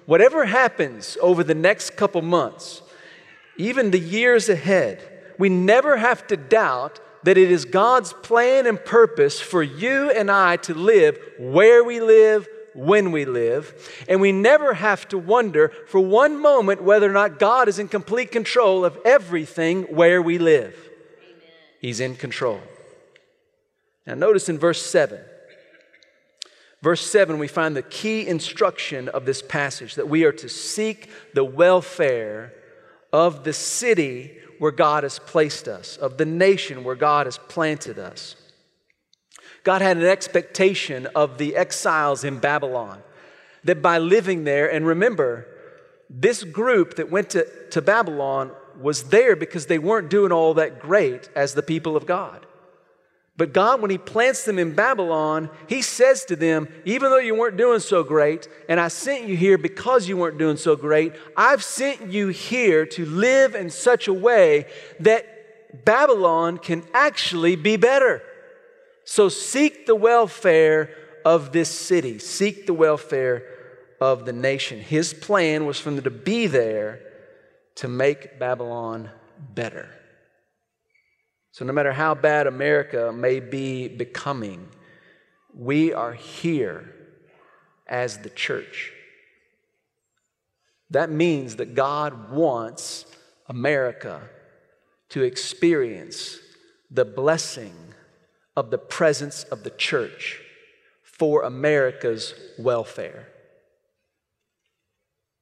Whatever 0.05 0.45
happens 0.45 1.17
over 1.19 1.43
the 1.43 1.55
next 1.55 1.97
couple 1.97 2.21
months, 2.21 2.83
even 3.57 3.89
the 3.89 3.97
years 3.97 4.49
ahead, 4.49 5.01
we 5.39 5.49
never 5.49 5.97
have 5.97 6.27
to 6.27 6.37
doubt 6.37 6.99
that 7.23 7.39
it 7.39 7.49
is 7.49 7.65
God's 7.65 8.13
plan 8.13 8.67
and 8.67 8.85
purpose 8.85 9.41
for 9.41 9.63
you 9.63 10.11
and 10.11 10.29
I 10.29 10.57
to 10.57 10.75
live 10.75 11.17
where 11.39 11.83
we 11.83 12.01
live, 12.01 12.47
when 12.75 13.11
we 13.11 13.25
live, 13.25 13.73
and 14.07 14.21
we 14.21 14.31
never 14.31 14.73
have 14.73 15.07
to 15.09 15.17
wonder 15.17 15.71
for 15.87 15.99
one 15.99 16.41
moment 16.41 16.83
whether 16.83 17.09
or 17.09 17.13
not 17.13 17.39
God 17.39 17.67
is 17.67 17.79
in 17.79 17.87
complete 17.87 18.31
control 18.31 18.83
of 18.85 18.97
everything 19.05 19.83
where 19.83 20.21
we 20.21 20.37
live. 20.37 20.75
Amen. 20.75 21.51
He's 21.79 21.99
in 21.99 22.15
control. 22.15 22.61
Now, 24.05 24.15
notice 24.15 24.49
in 24.49 24.59
verse 24.59 24.81
7. 24.81 25.19
Verse 26.81 27.09
7, 27.09 27.39
we 27.39 27.47
find 27.47 27.77
the 27.77 27.81
key 27.81 28.27
instruction 28.27 29.07
of 29.07 29.25
this 29.25 29.41
passage 29.41 29.95
that 29.95 30.09
we 30.09 30.25
are 30.25 30.33
to 30.33 30.49
seek 30.49 31.09
the 31.33 31.45
welfare 31.45 32.53
of 33.13 33.45
the 33.45 33.53
city 33.53 34.37
where 34.59 34.71
God 34.71 35.03
has 35.03 35.17
placed 35.19 35.69
us, 35.69 35.95
of 35.95 36.17
the 36.17 36.25
nation 36.25 36.83
where 36.83 36.95
God 36.95 37.25
has 37.25 37.37
planted 37.37 37.99
us. 37.99 38.35
God 39.63 39.81
had 39.81 39.97
an 39.97 40.05
expectation 40.05 41.07
of 41.15 41.37
the 41.37 41.55
exiles 41.55 42.23
in 42.23 42.39
Babylon 42.39 43.01
that 43.63 43.81
by 43.81 43.97
living 43.97 44.43
there, 44.43 44.71
and 44.71 44.85
remember, 44.85 45.47
this 46.09 46.43
group 46.43 46.95
that 46.97 47.09
went 47.09 47.29
to, 47.31 47.47
to 47.71 47.81
Babylon 47.81 48.51
was 48.79 49.03
there 49.05 49.35
because 49.35 49.67
they 49.67 49.79
weren't 49.79 50.09
doing 50.09 50.31
all 50.31 50.53
that 50.55 50.79
great 50.79 51.29
as 51.35 51.53
the 51.53 51.63
people 51.63 51.95
of 51.95 52.05
God. 52.05 52.45
But 53.35 53.53
God, 53.53 53.81
when 53.81 53.89
He 53.89 53.97
plants 53.97 54.45
them 54.45 54.59
in 54.59 54.75
Babylon, 54.75 55.49
He 55.67 55.81
says 55.81 56.25
to 56.25 56.35
them, 56.35 56.67
even 56.85 57.09
though 57.09 57.17
you 57.17 57.35
weren't 57.35 57.57
doing 57.57 57.79
so 57.79 58.03
great, 58.03 58.47
and 58.69 58.79
I 58.79 58.89
sent 58.89 59.27
you 59.27 59.35
here 59.35 59.57
because 59.57 60.07
you 60.07 60.17
weren't 60.17 60.37
doing 60.37 60.57
so 60.57 60.75
great, 60.75 61.13
I've 61.35 61.63
sent 61.63 62.11
you 62.11 62.27
here 62.27 62.85
to 62.87 63.05
live 63.05 63.55
in 63.55 63.69
such 63.69 64.07
a 64.07 64.13
way 64.13 64.65
that 64.99 65.85
Babylon 65.85 66.57
can 66.59 66.83
actually 66.93 67.55
be 67.55 67.77
better. 67.77 68.21
So 69.05 69.29
seek 69.29 69.85
the 69.85 69.95
welfare 69.95 70.89
of 71.25 71.51
this 71.51 71.69
city, 71.69 72.19
seek 72.19 72.65
the 72.65 72.73
welfare 72.73 73.43
of 73.99 74.25
the 74.25 74.33
nation. 74.33 74.79
His 74.79 75.13
plan 75.13 75.65
was 75.65 75.79
for 75.79 75.91
them 75.91 76.03
to 76.03 76.09
be 76.09 76.47
there 76.47 76.99
to 77.75 77.87
make 77.87 78.39
Babylon 78.39 79.09
better. 79.53 79.89
So, 81.51 81.65
no 81.65 81.73
matter 81.73 81.93
how 81.93 82.15
bad 82.15 82.47
America 82.47 83.11
may 83.13 83.39
be 83.39 83.87
becoming, 83.87 84.67
we 85.55 85.93
are 85.93 86.13
here 86.13 86.95
as 87.87 88.17
the 88.17 88.29
church. 88.29 88.91
That 90.89 91.11
means 91.11 91.57
that 91.57 91.75
God 91.75 92.31
wants 92.31 93.05
America 93.47 94.21
to 95.09 95.21
experience 95.21 96.37
the 96.89 97.05
blessing 97.05 97.92
of 98.55 98.69
the 98.69 98.77
presence 98.77 99.43
of 99.45 99.63
the 99.63 99.69
church 99.69 100.41
for 101.01 101.43
America's 101.43 102.33
welfare. 102.57 103.27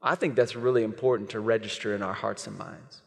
I 0.01 0.15
think 0.15 0.35
that's 0.35 0.55
really 0.55 0.83
important 0.83 1.29
to 1.31 1.39
register 1.39 1.93
in 1.93 2.01
our 2.01 2.13
hearts 2.13 2.47
and 2.47 2.57
minds. 2.57 3.01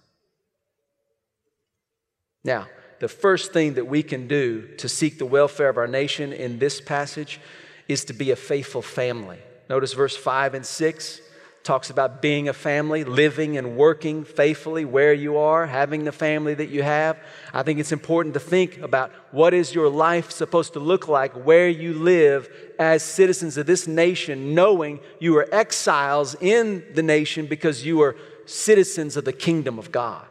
Now, 2.45 2.69
the 3.01 3.09
first 3.09 3.53
thing 3.53 3.75
that 3.75 3.87
we 3.87 4.03
can 4.03 4.29
do 4.29 4.69
to 4.77 4.89
seek 4.89 5.19
the 5.19 5.27
welfare 5.27 5.69
of 5.69 5.79
our 5.79 5.89
nation 5.89 6.33
in 6.33 6.59
this 6.59 6.81
passage 6.81 7.41
is 7.89 8.05
to 8.07 8.13
be 8.13 8.31
a 8.31 8.37
faithful 8.37 8.83
family. 8.83 9.39
Notice 9.69 9.93
verse 9.93 10.17
5 10.17 10.55
and 10.55 10.65
6 10.65 11.21
talks 11.65 11.89
about 11.89 12.21
being 12.21 12.47
a 12.47 12.53
family, 12.53 13.05
living 13.05 13.57
and 13.57 13.77
working 13.77 14.23
faithfully 14.23 14.85
where 14.85 15.15
you 15.15 15.39
are, 15.39 15.67
having 15.67 16.05
the 16.05 16.13
family 16.13 16.53
that 16.53 16.69
you 16.69 16.83
have. 16.83 17.19
I 17.55 17.63
think 17.63 17.81
it's 17.81 17.91
important 17.91 18.35
to 18.35 18.41
think 18.41 18.79
about 18.79 19.11
what 19.31 19.55
is 19.55 19.75
your 19.75 19.89
life 19.89 20.31
supposed 20.31 20.75
to 20.75 20.79
look 20.79 21.09
like 21.09 21.33
where 21.33 21.69
you 21.69 21.95
live 21.95 22.51
as 22.79 23.03
citizens 23.03 23.57
of 23.57 23.65
this 23.65 23.89
nation, 23.89 24.55
knowing 24.55 25.01
you 25.19 25.37
are 25.39 25.49
exiles 25.53 26.37
in 26.41 26.85
the 26.95 27.03
nation 27.03 27.47
because 27.47 27.85
you 27.85 28.03
are 28.03 28.15
citizens 28.45 29.17
of 29.17 29.25
the 29.25 29.33
kingdom 29.33 29.79
of 29.79 29.91
God. 29.91 30.27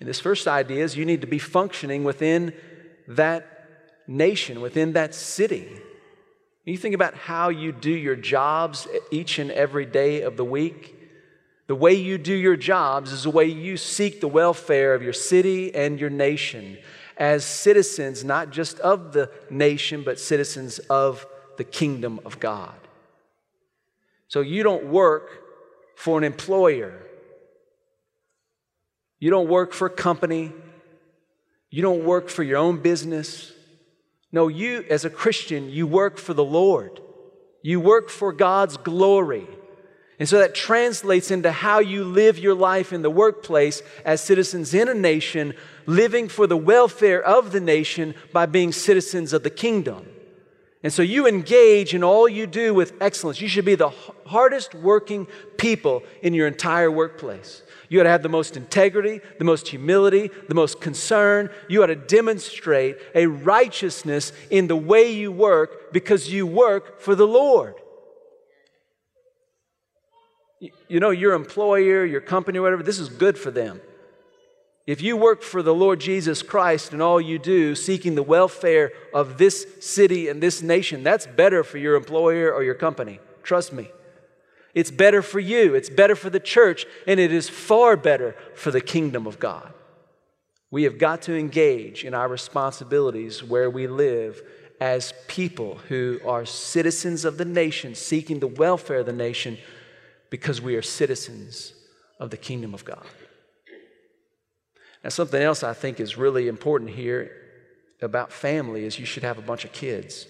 And 0.00 0.08
this 0.08 0.20
first 0.20 0.48
idea 0.48 0.84
is 0.84 0.96
you 0.96 1.04
need 1.04 1.20
to 1.20 1.26
be 1.26 1.38
functioning 1.38 2.02
within 2.02 2.54
that 3.08 3.46
nation, 4.06 4.62
within 4.62 4.94
that 4.94 5.14
city. 5.14 5.68
You 6.68 6.76
think 6.76 6.94
about 6.94 7.14
how 7.14 7.48
you 7.48 7.72
do 7.72 7.90
your 7.90 8.14
jobs 8.14 8.86
each 9.10 9.38
and 9.38 9.50
every 9.50 9.86
day 9.86 10.20
of 10.20 10.36
the 10.36 10.44
week. 10.44 10.94
The 11.66 11.74
way 11.74 11.94
you 11.94 12.18
do 12.18 12.34
your 12.34 12.56
jobs 12.56 13.10
is 13.10 13.22
the 13.22 13.30
way 13.30 13.46
you 13.46 13.78
seek 13.78 14.20
the 14.20 14.28
welfare 14.28 14.94
of 14.94 15.02
your 15.02 15.14
city 15.14 15.74
and 15.74 15.98
your 15.98 16.10
nation 16.10 16.76
as 17.16 17.44
citizens, 17.44 18.22
not 18.22 18.50
just 18.50 18.80
of 18.80 19.12
the 19.12 19.30
nation, 19.48 20.02
but 20.02 20.20
citizens 20.20 20.78
of 20.78 21.26
the 21.56 21.64
kingdom 21.64 22.20
of 22.26 22.38
God. 22.38 22.76
So 24.28 24.42
you 24.42 24.62
don't 24.62 24.88
work 24.88 25.42
for 25.96 26.18
an 26.18 26.24
employer, 26.24 27.02
you 29.18 29.30
don't 29.30 29.48
work 29.48 29.72
for 29.72 29.86
a 29.86 29.90
company, 29.90 30.52
you 31.70 31.80
don't 31.80 32.04
work 32.04 32.28
for 32.28 32.42
your 32.42 32.58
own 32.58 32.82
business. 32.82 33.52
No, 34.30 34.48
you, 34.48 34.84
as 34.90 35.04
a 35.04 35.10
Christian, 35.10 35.70
you 35.70 35.86
work 35.86 36.18
for 36.18 36.34
the 36.34 36.44
Lord. 36.44 37.00
You 37.62 37.80
work 37.80 38.10
for 38.10 38.32
God's 38.32 38.76
glory. 38.76 39.46
And 40.18 40.28
so 40.28 40.38
that 40.38 40.54
translates 40.54 41.30
into 41.30 41.52
how 41.52 41.78
you 41.78 42.04
live 42.04 42.38
your 42.38 42.54
life 42.54 42.92
in 42.92 43.02
the 43.02 43.10
workplace 43.10 43.82
as 44.04 44.20
citizens 44.20 44.74
in 44.74 44.88
a 44.88 44.94
nation, 44.94 45.54
living 45.86 46.28
for 46.28 46.46
the 46.46 46.56
welfare 46.56 47.22
of 47.22 47.52
the 47.52 47.60
nation 47.60 48.14
by 48.32 48.46
being 48.46 48.72
citizens 48.72 49.32
of 49.32 49.44
the 49.44 49.50
kingdom. 49.50 50.06
And 50.82 50.92
so 50.92 51.02
you 51.02 51.26
engage 51.26 51.94
in 51.94 52.04
all 52.04 52.28
you 52.28 52.46
do 52.46 52.74
with 52.74 52.94
excellence. 53.00 53.40
You 53.40 53.48
should 53.48 53.64
be 53.64 53.74
the 53.74 53.92
hardest 54.26 54.74
working 54.74 55.26
people 55.56 56.02
in 56.22 56.34
your 56.34 56.46
entire 56.46 56.90
workplace. 56.90 57.62
You 57.88 58.00
ought 58.00 58.04
to 58.04 58.10
have 58.10 58.22
the 58.22 58.28
most 58.28 58.56
integrity, 58.56 59.20
the 59.38 59.44
most 59.44 59.68
humility, 59.68 60.30
the 60.48 60.54
most 60.54 60.80
concern. 60.80 61.50
You 61.68 61.82
ought 61.82 61.86
to 61.86 61.96
demonstrate 61.96 62.98
a 63.14 63.26
righteousness 63.26 64.32
in 64.50 64.66
the 64.66 64.76
way 64.76 65.12
you 65.12 65.32
work 65.32 65.92
because 65.92 66.30
you 66.30 66.46
work 66.46 67.00
for 67.00 67.14
the 67.14 67.26
Lord. 67.26 67.74
You 70.88 71.00
know, 71.00 71.10
your 71.10 71.34
employer, 71.34 72.04
your 72.04 72.20
company, 72.20 72.58
whatever, 72.58 72.82
this 72.82 72.98
is 72.98 73.08
good 73.08 73.38
for 73.38 73.50
them. 73.50 73.80
If 74.86 75.02
you 75.02 75.16
work 75.16 75.42
for 75.42 75.62
the 75.62 75.74
Lord 75.74 76.00
Jesus 76.00 76.42
Christ 76.42 76.92
and 76.92 77.02
all 77.02 77.20
you 77.20 77.38
do, 77.38 77.74
seeking 77.74 78.14
the 78.14 78.22
welfare 78.22 78.90
of 79.12 79.36
this 79.36 79.66
city 79.80 80.28
and 80.28 80.42
this 80.42 80.62
nation, 80.62 81.02
that's 81.02 81.26
better 81.26 81.62
for 81.62 81.78
your 81.78 81.94
employer 81.94 82.52
or 82.52 82.64
your 82.64 82.74
company. 82.74 83.20
Trust 83.42 83.72
me. 83.72 83.90
It's 84.78 84.92
better 84.92 85.22
for 85.22 85.40
you, 85.40 85.74
it's 85.74 85.90
better 85.90 86.14
for 86.14 86.30
the 86.30 86.38
church, 86.38 86.86
and 87.04 87.18
it 87.18 87.32
is 87.32 87.48
far 87.48 87.96
better 87.96 88.36
for 88.54 88.70
the 88.70 88.80
kingdom 88.80 89.26
of 89.26 89.40
God. 89.40 89.74
We 90.70 90.84
have 90.84 90.98
got 90.98 91.22
to 91.22 91.36
engage 91.36 92.04
in 92.04 92.14
our 92.14 92.28
responsibilities 92.28 93.42
where 93.42 93.68
we 93.68 93.88
live 93.88 94.40
as 94.80 95.14
people 95.26 95.80
who 95.88 96.20
are 96.24 96.46
citizens 96.46 97.24
of 97.24 97.38
the 97.38 97.44
nation, 97.44 97.96
seeking 97.96 98.38
the 98.38 98.46
welfare 98.46 98.98
of 98.98 99.06
the 99.06 99.12
nation 99.12 99.58
because 100.30 100.60
we 100.60 100.76
are 100.76 100.82
citizens 100.82 101.72
of 102.20 102.30
the 102.30 102.36
kingdom 102.36 102.72
of 102.72 102.84
God. 102.84 103.04
Now, 105.02 105.10
something 105.10 105.42
else 105.42 105.64
I 105.64 105.72
think 105.72 105.98
is 105.98 106.16
really 106.16 106.46
important 106.46 106.90
here 106.90 107.32
about 108.00 108.30
family 108.30 108.84
is 108.84 108.96
you 108.96 109.06
should 109.06 109.24
have 109.24 109.38
a 109.38 109.42
bunch 109.42 109.64
of 109.64 109.72
kids. 109.72 110.28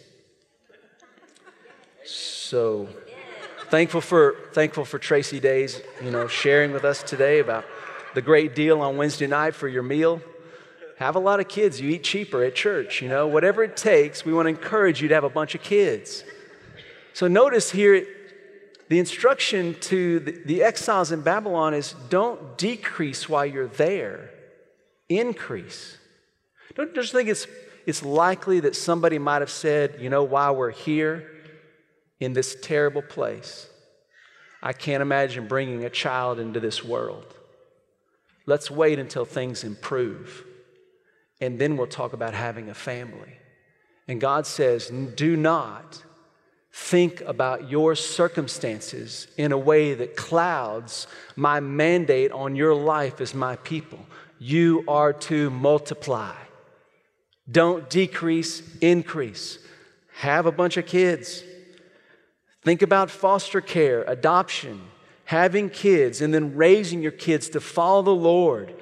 So, 2.07 2.89
thankful 3.71 4.01
for 4.01 4.37
thankful 4.53 4.85
for 4.85 4.99
Tracy 4.99 5.41
Days, 5.41 5.81
you 6.03 6.11
know, 6.11 6.27
sharing 6.27 6.73
with 6.73 6.85
us 6.85 7.03
today 7.03 7.39
about 7.41 7.65
the 8.15 8.23
great 8.23 8.55
deal 8.55 8.81
on 8.81 8.97
Wednesday 8.97 9.27
night 9.27 9.55
for 9.55 9.69
your 9.69 9.83
meal. 9.83 10.23
Have 10.99 11.17
a 11.17 11.19
lot 11.19 11.39
of 11.39 11.49
kids. 11.49 11.81
You 11.81 11.91
eat 11.91 12.03
cheaper 12.03 12.43
at 12.43 12.55
church, 12.55 13.03
you 13.03 13.09
know. 13.09 13.27
Whatever 13.27 13.63
it 13.63 13.77
takes, 13.77 14.25
we 14.25 14.33
want 14.33 14.47
to 14.47 14.51
encourage 14.51 15.03
you 15.03 15.09
to 15.09 15.15
have 15.15 15.25
a 15.25 15.31
bunch 15.31 15.55
of 15.55 15.63
kids. 15.63 16.25
So 17.13 17.29
notice 17.29 17.71
here 17.71 18.07
the 18.89 18.99
instruction 18.99 19.77
to 19.81 20.21
the, 20.21 20.33
the 20.47 20.63
exiles 20.63 21.13
in 21.13 21.21
Babylon 21.21 21.75
is 21.75 21.95
don't 22.09 22.57
decrease 22.57 23.29
while 23.29 23.45
you're 23.45 23.69
there. 23.69 24.31
Increase. 25.09 25.99
Don't 26.75 26.95
just 26.95 27.13
think 27.13 27.29
it's 27.29 27.47
it's 27.87 28.03
likely 28.03 28.61
that 28.61 28.77
somebody 28.77 29.19
might 29.19 29.41
have 29.41 29.51
said, 29.51 29.97
you 29.99 30.11
know, 30.11 30.23
while 30.23 30.55
we're 30.55 30.71
here, 30.71 31.31
in 32.21 32.33
this 32.33 32.57
terrible 32.61 33.03
place. 33.03 33.69
I 34.63 34.73
can't 34.73 35.03
imagine 35.03 35.47
bringing 35.47 35.85
a 35.85 35.91
child 35.91 36.39
into 36.39 36.61
this 36.61 36.85
world. 36.85 37.35
Let's 38.47 38.71
wait 38.71 38.99
until 38.99 39.25
things 39.25 39.63
improve, 39.63 40.45
and 41.41 41.59
then 41.59 41.77
we'll 41.77 41.87
talk 41.87 42.13
about 42.13 42.35
having 42.35 42.71
a 42.71 42.75
family. 42.75 43.37
And 44.09 44.21
God 44.21 44.47
says, 44.47 44.91
do 45.15 45.37
not 45.37 46.03
think 46.73 47.21
about 47.23 47.71
your 47.71 47.95
circumstances 47.95 49.29
in 49.37 49.53
a 49.53 49.59
way 49.59 49.95
that 49.95 50.17
clouds 50.17 51.07
my 51.37 51.61
mandate 51.61 52.33
on 52.33 52.57
your 52.57 52.75
life 52.75 53.21
as 53.21 53.35
my 53.35 53.57
people. 53.57 53.99
You 54.39 54.85
are 54.89 55.13
to 55.13 55.51
multiply. 55.51 56.35
Don't 57.51 57.89
decrease, 57.91 58.63
increase. 58.81 59.59
Have 60.15 60.47
a 60.47 60.53
bunch 60.53 60.77
of 60.77 60.87
kids. 60.87 61.43
Think 62.63 62.83
about 62.83 63.11
foster 63.11 63.61
care, 63.61 64.03
adoption, 64.05 64.81
having 65.25 65.71
kids, 65.71 66.21
and 66.21 66.33
then 66.33 66.57
raising 66.57 67.03
your 67.03 67.13
kids 67.13 67.49
to 67.51 67.61
follow 67.61 68.03
the 68.03 68.11
Lord. 68.11 68.75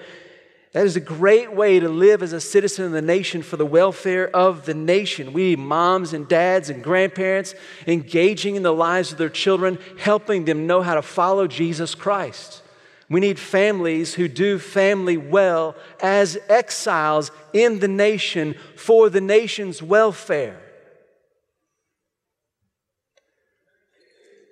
That 0.73 0.85
is 0.85 0.97
a 0.97 1.01
great 1.01 1.55
way 1.55 1.81
to 1.81 1.89
live 1.89 2.23
as 2.23 2.35
a 2.35 2.41
citizen 2.41 2.85
of 2.85 2.93
the 2.93 3.01
nation 3.01 3.43
for 3.43 3.57
the 3.57 3.65
welfare 3.65 4.29
of 4.37 4.67
the 4.67 4.75
nation. 4.75 5.33
We, 5.33 5.57
moms 5.57 6.13
and 6.13 6.29
dads 6.29 6.69
and 6.69 6.85
grandparents, 6.85 7.55
engaging 7.87 8.57
in 8.57 8.63
the 8.63 8.75
lives 8.75 9.11
of 9.11 9.19
their 9.19 9.31
children, 9.31 9.79
helping 9.99 10.45
them 10.45 10.67
know 10.67 10.83
how 10.83 10.95
to 10.95 11.03
follow 11.03 11.47
Jesus 11.47 11.95
Christ. 11.95 12.63
We 13.09 13.21
need 13.21 13.39
families 13.39 14.15
who 14.15 14.29
do 14.29 14.59
family 14.59 15.17
well 15.17 15.77
as 16.03 16.37
exiles 16.49 17.31
in 17.53 17.79
the 17.79 17.89
nation 17.89 18.55
for 18.75 19.09
the 19.09 19.21
nation's 19.21 19.83
welfare. 19.83 20.61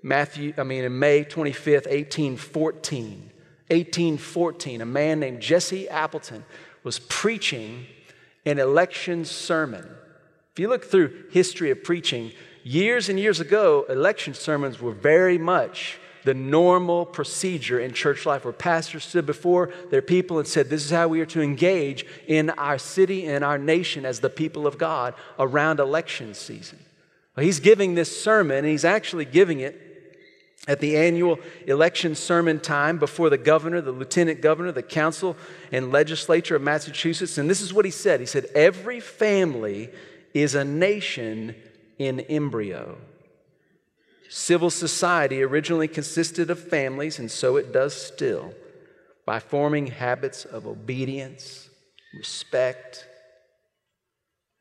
Matthew, 0.04 0.52
I 0.58 0.64
mean, 0.64 0.84
in 0.84 0.99
May 0.99 1.25
25th, 1.25 1.87
1814, 1.87 3.30
1814, 3.68 4.82
a 4.82 4.84
man 4.84 5.18
named 5.18 5.40
Jesse 5.40 5.88
Appleton 5.88 6.44
was 6.82 6.99
preaching 6.99 7.87
an 8.44 8.58
election 8.58 9.25
sermon. 9.25 9.88
If 10.52 10.61
you 10.61 10.68
look 10.68 10.84
through 10.84 11.25
history 11.30 11.70
of 11.70 11.82
preaching, 11.82 12.32
years 12.62 13.08
and 13.08 13.18
years 13.18 13.40
ago, 13.40 13.87
election 13.88 14.34
sermons 14.34 14.78
were 14.78 14.92
very 14.92 15.38
much 15.38 15.99
the 16.25 16.34
normal 16.34 17.06
procedure 17.06 17.80
in 17.80 17.94
church 17.94 18.26
life 18.26 18.44
where 18.44 18.52
pastors 18.52 19.04
stood 19.04 19.25
before 19.25 19.73
their 19.90 20.02
people 20.02 20.38
and 20.38 20.46
said, 20.46 20.68
This 20.68 20.84
is 20.84 20.90
how 20.90 21.08
we 21.08 21.23
are 21.23 21.26
to 21.26 21.40
engage 21.40 22.04
in 22.26 22.50
our 22.50 22.76
city 22.76 23.26
and 23.26 23.42
our 23.42 23.56
nation 23.56 24.04
as 24.04 24.20
the 24.20 24.28
people 24.28 24.66
of 24.66 24.76
God 24.76 25.14
around 25.38 25.80
election 25.80 26.34
season. 26.34 26.78
Well, 27.34 27.46
he's 27.46 27.61
giving 27.61 27.94
this 27.94 28.23
sermon, 28.23 28.58
and 28.58 28.66
he's 28.66 28.84
actually 28.84 29.25
giving 29.25 29.61
it 29.61 29.92
At 30.66 30.80
the 30.80 30.97
annual 30.97 31.38
election 31.66 32.14
sermon 32.14 32.59
time 32.59 32.99
before 32.99 33.28
the 33.28 33.37
governor, 33.37 33.83
the 33.83 33.92
lieutenant 33.92 34.40
governor, 34.40 34.73
the 34.73 34.83
council, 34.83 35.37
and 35.71 35.92
legislature 35.92 36.56
of 36.56 36.62
Massachusetts, 36.62 37.37
and 37.37 37.50
this 37.50 37.61
is 37.61 37.75
what 37.75 37.85
he 37.85 37.90
said 37.90 38.21
He 38.21 38.26
said, 38.26 38.47
Every 38.54 39.00
family 39.00 39.90
is 40.33 40.54
a 40.54 40.64
nation 40.64 41.54
in 41.99 42.21
embryo. 42.21 42.99
Civil 44.30 44.71
society 44.71 45.42
originally 45.42 45.87
consisted 45.87 46.50
of 46.50 46.59
families, 46.59 47.18
and 47.18 47.30
so 47.30 47.56
it 47.56 47.73
does 47.73 47.94
still, 47.94 48.54
by 49.26 49.38
forming 49.38 49.87
habits 49.88 50.44
of 50.44 50.66
obedience, 50.66 51.68
respect, 52.16 53.06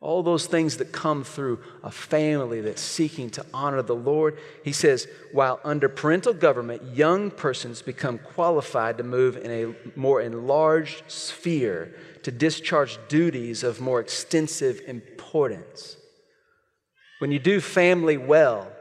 all 0.04 0.22
those 0.22 0.48
things 0.48 0.78
that 0.78 0.92
come 0.92 1.24
through 1.24 1.60
a 1.82 1.90
family 1.90 2.60
that's 2.60 2.82
seeking 2.82 3.30
to 3.30 3.46
honor 3.54 3.82
the 3.82 3.96
Lord. 3.96 4.38
He 4.62 4.74
says, 4.74 5.08
while 5.32 5.62
under 5.64 5.88
parental 5.88 6.34
government, 6.34 6.94
young 6.94 7.32
persons 7.32 7.82
become 7.82 8.18
qualified 8.18 8.98
to 8.98 9.04
move 9.04 9.38
in 9.38 9.50
a 9.50 9.98
more 9.98 10.22
enlarged 10.22 11.10
sphere 11.10 11.96
to 12.24 12.32
discharge 12.32 13.00
duties 13.08 13.64
of 13.64 13.80
more 13.80 14.02
extensive 14.02 14.82
importance. 14.88 15.96
When 17.20 17.32
you 17.32 17.40
do 17.40 17.62
family 17.62 18.18
well, 18.18 18.73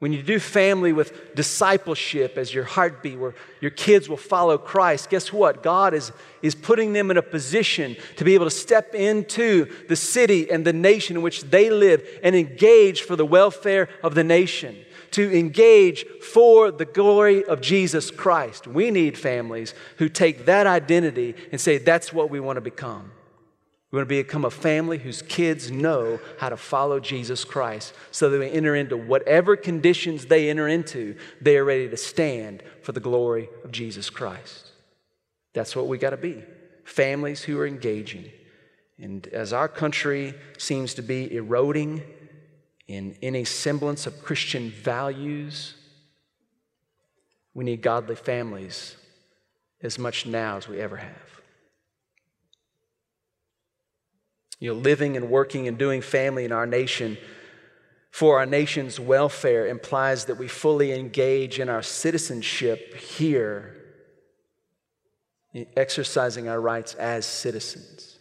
when 0.00 0.12
you 0.12 0.22
do 0.22 0.38
family 0.38 0.92
with 0.92 1.34
discipleship 1.34 2.36
as 2.36 2.52
your 2.52 2.64
heartbeat, 2.64 3.18
where 3.18 3.34
your 3.60 3.70
kids 3.70 4.08
will 4.08 4.16
follow 4.16 4.58
Christ, 4.58 5.08
guess 5.08 5.32
what? 5.32 5.62
God 5.62 5.94
is, 5.94 6.12
is 6.42 6.54
putting 6.54 6.92
them 6.92 7.10
in 7.10 7.16
a 7.16 7.22
position 7.22 7.96
to 8.16 8.24
be 8.24 8.34
able 8.34 8.44
to 8.44 8.50
step 8.50 8.94
into 8.94 9.66
the 9.88 9.96
city 9.96 10.50
and 10.50 10.64
the 10.64 10.72
nation 10.72 11.16
in 11.16 11.22
which 11.22 11.44
they 11.44 11.70
live 11.70 12.06
and 12.22 12.34
engage 12.34 13.02
for 13.02 13.16
the 13.16 13.24
welfare 13.24 13.88
of 14.02 14.14
the 14.14 14.24
nation, 14.24 14.76
to 15.12 15.32
engage 15.34 16.04
for 16.20 16.70
the 16.70 16.84
glory 16.84 17.44
of 17.44 17.60
Jesus 17.60 18.10
Christ. 18.10 18.66
We 18.66 18.90
need 18.90 19.16
families 19.16 19.74
who 19.98 20.08
take 20.08 20.44
that 20.46 20.66
identity 20.66 21.34
and 21.52 21.60
say, 21.60 21.78
that's 21.78 22.12
what 22.12 22.30
we 22.30 22.40
want 22.40 22.56
to 22.56 22.60
become. 22.60 23.12
We 23.94 23.98
want 23.98 24.08
to 24.08 24.24
become 24.24 24.44
a 24.44 24.50
family 24.50 24.98
whose 24.98 25.22
kids 25.22 25.70
know 25.70 26.18
how 26.40 26.48
to 26.48 26.56
follow 26.56 26.98
Jesus 26.98 27.44
Christ 27.44 27.94
so 28.10 28.28
that 28.28 28.38
they 28.38 28.50
enter 28.50 28.74
into 28.74 28.96
whatever 28.96 29.54
conditions 29.54 30.26
they 30.26 30.50
enter 30.50 30.66
into, 30.66 31.16
they 31.40 31.56
are 31.58 31.64
ready 31.64 31.88
to 31.88 31.96
stand 31.96 32.64
for 32.82 32.90
the 32.90 32.98
glory 32.98 33.48
of 33.62 33.70
Jesus 33.70 34.10
Christ. 34.10 34.72
That's 35.52 35.76
what 35.76 35.86
we 35.86 35.98
got 35.98 36.10
to 36.10 36.16
be 36.16 36.42
families 36.82 37.44
who 37.44 37.56
are 37.60 37.68
engaging. 37.68 38.32
And 38.98 39.28
as 39.28 39.52
our 39.52 39.68
country 39.68 40.34
seems 40.58 40.94
to 40.94 41.02
be 41.02 41.32
eroding 41.32 42.02
in 42.88 43.16
any 43.22 43.44
semblance 43.44 44.08
of 44.08 44.24
Christian 44.24 44.70
values, 44.70 45.76
we 47.54 47.62
need 47.62 47.80
godly 47.80 48.16
families 48.16 48.96
as 49.82 50.00
much 50.00 50.26
now 50.26 50.56
as 50.56 50.66
we 50.66 50.80
ever 50.80 50.96
have. 50.96 51.33
You 54.60 54.72
know, 54.72 54.80
living 54.80 55.16
and 55.16 55.28
working 55.30 55.68
and 55.68 55.76
doing 55.76 56.00
family 56.00 56.44
in 56.44 56.52
our 56.52 56.66
nation 56.66 57.18
for 58.14 58.38
our 58.38 58.46
nation's 58.46 59.00
welfare 59.00 59.66
implies 59.66 60.26
that 60.26 60.36
we 60.36 60.46
fully 60.46 60.92
engage 60.92 61.58
in 61.58 61.68
our 61.68 61.82
citizenship 61.82 62.94
here, 62.94 63.74
exercising 65.76 66.48
our 66.48 66.60
rights 66.60 66.94
as 66.94 67.26
citizens. 67.26 68.16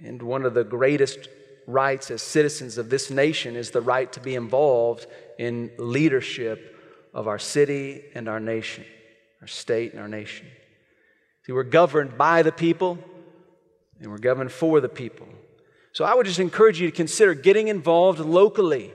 And 0.00 0.22
one 0.22 0.44
of 0.44 0.54
the 0.54 0.62
greatest 0.62 1.28
rights 1.66 2.12
as 2.12 2.22
citizens 2.22 2.78
of 2.78 2.88
this 2.88 3.10
nation 3.10 3.56
is 3.56 3.72
the 3.72 3.80
right 3.80 4.12
to 4.12 4.20
be 4.20 4.36
involved 4.36 5.06
in 5.40 5.72
leadership 5.76 6.76
of 7.12 7.26
our 7.26 7.40
city 7.40 8.04
and 8.14 8.28
our 8.28 8.38
nation, 8.38 8.84
our 9.40 9.48
state 9.48 9.90
and 9.90 10.00
our 10.00 10.06
nation. 10.06 10.46
See, 11.44 11.52
we're 11.52 11.64
governed 11.64 12.16
by 12.16 12.44
the 12.44 12.52
people 12.52 12.96
and 13.98 14.08
we're 14.08 14.18
governed 14.18 14.52
for 14.52 14.80
the 14.80 14.88
people. 14.88 15.26
So 15.92 16.04
I 16.04 16.14
would 16.14 16.26
just 16.26 16.38
encourage 16.38 16.80
you 16.80 16.90
to 16.90 16.96
consider 16.96 17.34
getting 17.34 17.68
involved 17.68 18.20
locally, 18.20 18.92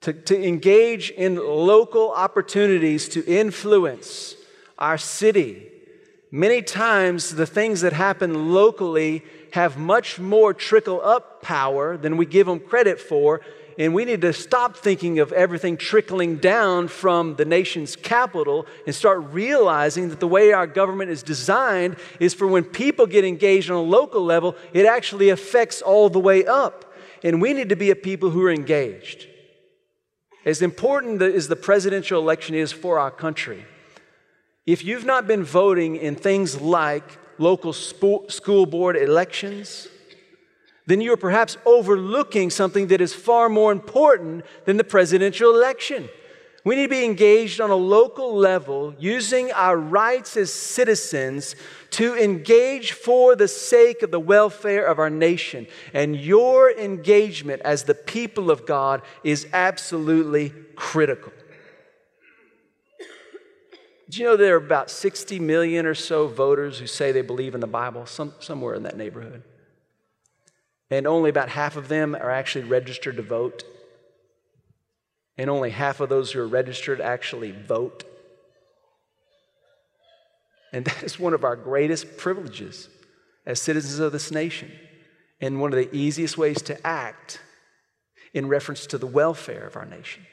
to, 0.00 0.12
to 0.12 0.46
engage 0.46 1.10
in 1.10 1.36
local 1.36 2.12
opportunities 2.12 3.08
to 3.10 3.24
influence 3.26 4.34
our 4.78 4.98
city. 4.98 5.70
Many 6.30 6.62
times, 6.62 7.36
the 7.36 7.46
things 7.46 7.82
that 7.82 7.92
happen 7.92 8.52
locally 8.52 9.22
have 9.52 9.78
much 9.78 10.18
more 10.18 10.52
trickle 10.52 11.00
up 11.00 11.42
power 11.42 11.96
than 11.96 12.16
we 12.16 12.26
give 12.26 12.48
them 12.48 12.58
credit 12.58 12.98
for, 12.98 13.40
and 13.78 13.92
we 13.92 14.04
need 14.04 14.20
to 14.20 14.32
stop 14.32 14.76
thinking 14.76 15.18
of 15.18 15.32
everything 15.32 15.76
trickling 15.76 16.36
down 16.36 16.88
from 16.88 17.36
the 17.36 17.44
nation's 17.44 17.96
capital 17.96 18.66
and 18.86 18.94
start 18.94 19.24
realizing 19.32 20.08
that 20.10 20.20
the 20.20 20.28
way 20.28 20.52
our 20.52 20.66
government 20.66 21.10
is 21.10 21.22
designed 21.22 21.96
is 22.20 22.34
for 22.34 22.46
when 22.46 22.64
people 22.64 23.06
get 23.06 23.24
engaged 23.24 23.70
on 23.70 23.76
a 23.76 23.82
local 23.82 24.24
level, 24.24 24.56
it 24.72 24.86
actually 24.86 25.30
affects 25.30 25.82
all 25.82 26.08
the 26.08 26.20
way 26.20 26.46
up. 26.46 26.94
And 27.22 27.40
we 27.40 27.52
need 27.52 27.70
to 27.70 27.76
be 27.76 27.90
a 27.90 27.96
people 27.96 28.30
who 28.30 28.44
are 28.44 28.52
engaged. 28.52 29.26
As 30.44 30.60
important 30.60 31.22
as 31.22 31.48
the 31.48 31.56
presidential 31.56 32.20
election 32.20 32.54
is 32.54 32.70
for 32.70 32.98
our 32.98 33.10
country, 33.10 33.64
if 34.66 34.84
you've 34.84 35.04
not 35.04 35.26
been 35.26 35.42
voting 35.42 35.96
in 35.96 36.16
things 36.16 36.60
like 36.60 37.18
local 37.38 37.72
school 37.72 38.66
board 38.66 38.96
elections, 38.96 39.88
then 40.86 41.00
you 41.00 41.12
are 41.12 41.18
perhaps 41.18 41.56
overlooking 41.64 42.50
something 42.50 42.88
that 42.88 43.00
is 43.00 43.14
far 43.14 43.48
more 43.48 43.72
important 43.72 44.44
than 44.66 44.76
the 44.76 44.84
presidential 44.84 45.54
election. 45.54 46.08
We 46.62 46.76
need 46.76 46.84
to 46.84 46.88
be 46.88 47.04
engaged 47.04 47.60
on 47.60 47.70
a 47.70 47.76
local 47.76 48.34
level, 48.34 48.94
using 48.98 49.52
our 49.52 49.76
rights 49.76 50.36
as 50.36 50.52
citizens 50.52 51.56
to 51.90 52.16
engage 52.16 52.92
for 52.92 53.36
the 53.36 53.48
sake 53.48 54.02
of 54.02 54.10
the 54.10 54.20
welfare 54.20 54.86
of 54.86 54.98
our 54.98 55.10
nation. 55.10 55.66
And 55.92 56.16
your 56.16 56.70
engagement 56.70 57.60
as 57.62 57.84
the 57.84 57.94
people 57.94 58.50
of 58.50 58.66
God 58.66 59.02
is 59.22 59.46
absolutely 59.52 60.54
critical. 60.74 61.32
Do 64.08 64.20
you 64.20 64.26
know 64.26 64.36
there 64.36 64.54
are 64.54 64.58
about 64.58 64.90
60 64.90 65.38
million 65.40 65.86
or 65.86 65.94
so 65.94 66.28
voters 66.28 66.78
who 66.78 66.86
say 66.86 67.12
they 67.12 67.22
believe 67.22 67.54
in 67.54 67.60
the 67.60 67.66
Bible? 67.66 68.06
Some, 68.06 68.34
somewhere 68.38 68.74
in 68.74 68.84
that 68.84 68.96
neighborhood 68.96 69.42
and 70.90 71.06
only 71.06 71.30
about 71.30 71.48
half 71.48 71.76
of 71.76 71.88
them 71.88 72.14
are 72.14 72.30
actually 72.30 72.64
registered 72.64 73.16
to 73.16 73.22
vote. 73.22 73.64
And 75.36 75.50
only 75.50 75.70
half 75.70 76.00
of 76.00 76.08
those 76.08 76.32
who 76.32 76.40
are 76.40 76.46
registered 76.46 77.00
actually 77.00 77.50
vote. 77.50 78.04
And 80.72 80.84
that 80.84 81.02
is 81.02 81.18
one 81.18 81.34
of 81.34 81.44
our 81.44 81.56
greatest 81.56 82.16
privileges 82.16 82.88
as 83.46 83.60
citizens 83.60 83.98
of 83.98 84.12
this 84.12 84.30
nation, 84.30 84.72
and 85.40 85.60
one 85.60 85.72
of 85.72 85.78
the 85.78 85.94
easiest 85.94 86.38
ways 86.38 86.62
to 86.62 86.86
act 86.86 87.40
in 88.32 88.48
reference 88.48 88.86
to 88.86 88.98
the 88.98 89.06
welfare 89.06 89.66
of 89.66 89.76
our 89.76 89.84
nation. 89.84 90.26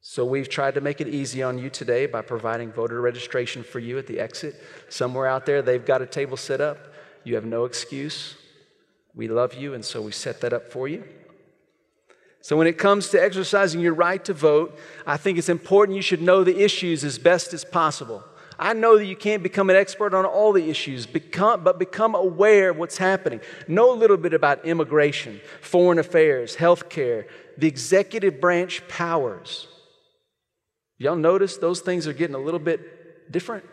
So, 0.00 0.24
we've 0.24 0.48
tried 0.48 0.74
to 0.74 0.80
make 0.80 1.00
it 1.00 1.08
easy 1.08 1.42
on 1.42 1.58
you 1.58 1.70
today 1.70 2.06
by 2.06 2.22
providing 2.22 2.72
voter 2.72 3.00
registration 3.00 3.62
for 3.62 3.78
you 3.78 3.98
at 3.98 4.06
the 4.06 4.18
exit. 4.18 4.56
Somewhere 4.88 5.26
out 5.26 5.46
there, 5.46 5.62
they've 5.62 5.84
got 5.84 6.02
a 6.02 6.06
table 6.06 6.36
set 6.36 6.60
up. 6.60 6.91
You 7.24 7.34
have 7.36 7.44
no 7.44 7.64
excuse. 7.64 8.36
We 9.14 9.28
love 9.28 9.54
you, 9.54 9.74
and 9.74 9.84
so 9.84 10.00
we 10.00 10.12
set 10.12 10.40
that 10.40 10.52
up 10.52 10.70
for 10.70 10.88
you. 10.88 11.04
So, 12.40 12.56
when 12.56 12.66
it 12.66 12.76
comes 12.76 13.10
to 13.10 13.22
exercising 13.22 13.80
your 13.80 13.94
right 13.94 14.24
to 14.24 14.32
vote, 14.32 14.76
I 15.06 15.16
think 15.16 15.38
it's 15.38 15.48
important 15.48 15.96
you 15.96 16.02
should 16.02 16.22
know 16.22 16.42
the 16.42 16.60
issues 16.60 17.04
as 17.04 17.18
best 17.18 17.54
as 17.54 17.64
possible. 17.64 18.24
I 18.58 18.74
know 18.74 18.98
that 18.98 19.06
you 19.06 19.16
can't 19.16 19.42
become 19.42 19.70
an 19.70 19.76
expert 19.76 20.14
on 20.14 20.24
all 20.24 20.52
the 20.52 20.68
issues, 20.68 21.06
become, 21.06 21.64
but 21.64 21.78
become 21.78 22.14
aware 22.14 22.70
of 22.70 22.76
what's 22.76 22.98
happening. 22.98 23.40
Know 23.66 23.92
a 23.92 23.96
little 23.96 24.16
bit 24.16 24.34
about 24.34 24.64
immigration, 24.64 25.40
foreign 25.60 25.98
affairs, 25.98 26.56
healthcare, 26.56 27.26
the 27.58 27.68
executive 27.68 28.40
branch 28.40 28.86
powers. 28.88 29.68
Y'all 30.98 31.16
notice 31.16 31.56
those 31.56 31.80
things 31.80 32.06
are 32.06 32.12
getting 32.12 32.36
a 32.36 32.40
little 32.40 32.60
bit 32.60 33.32
different? 33.32 33.64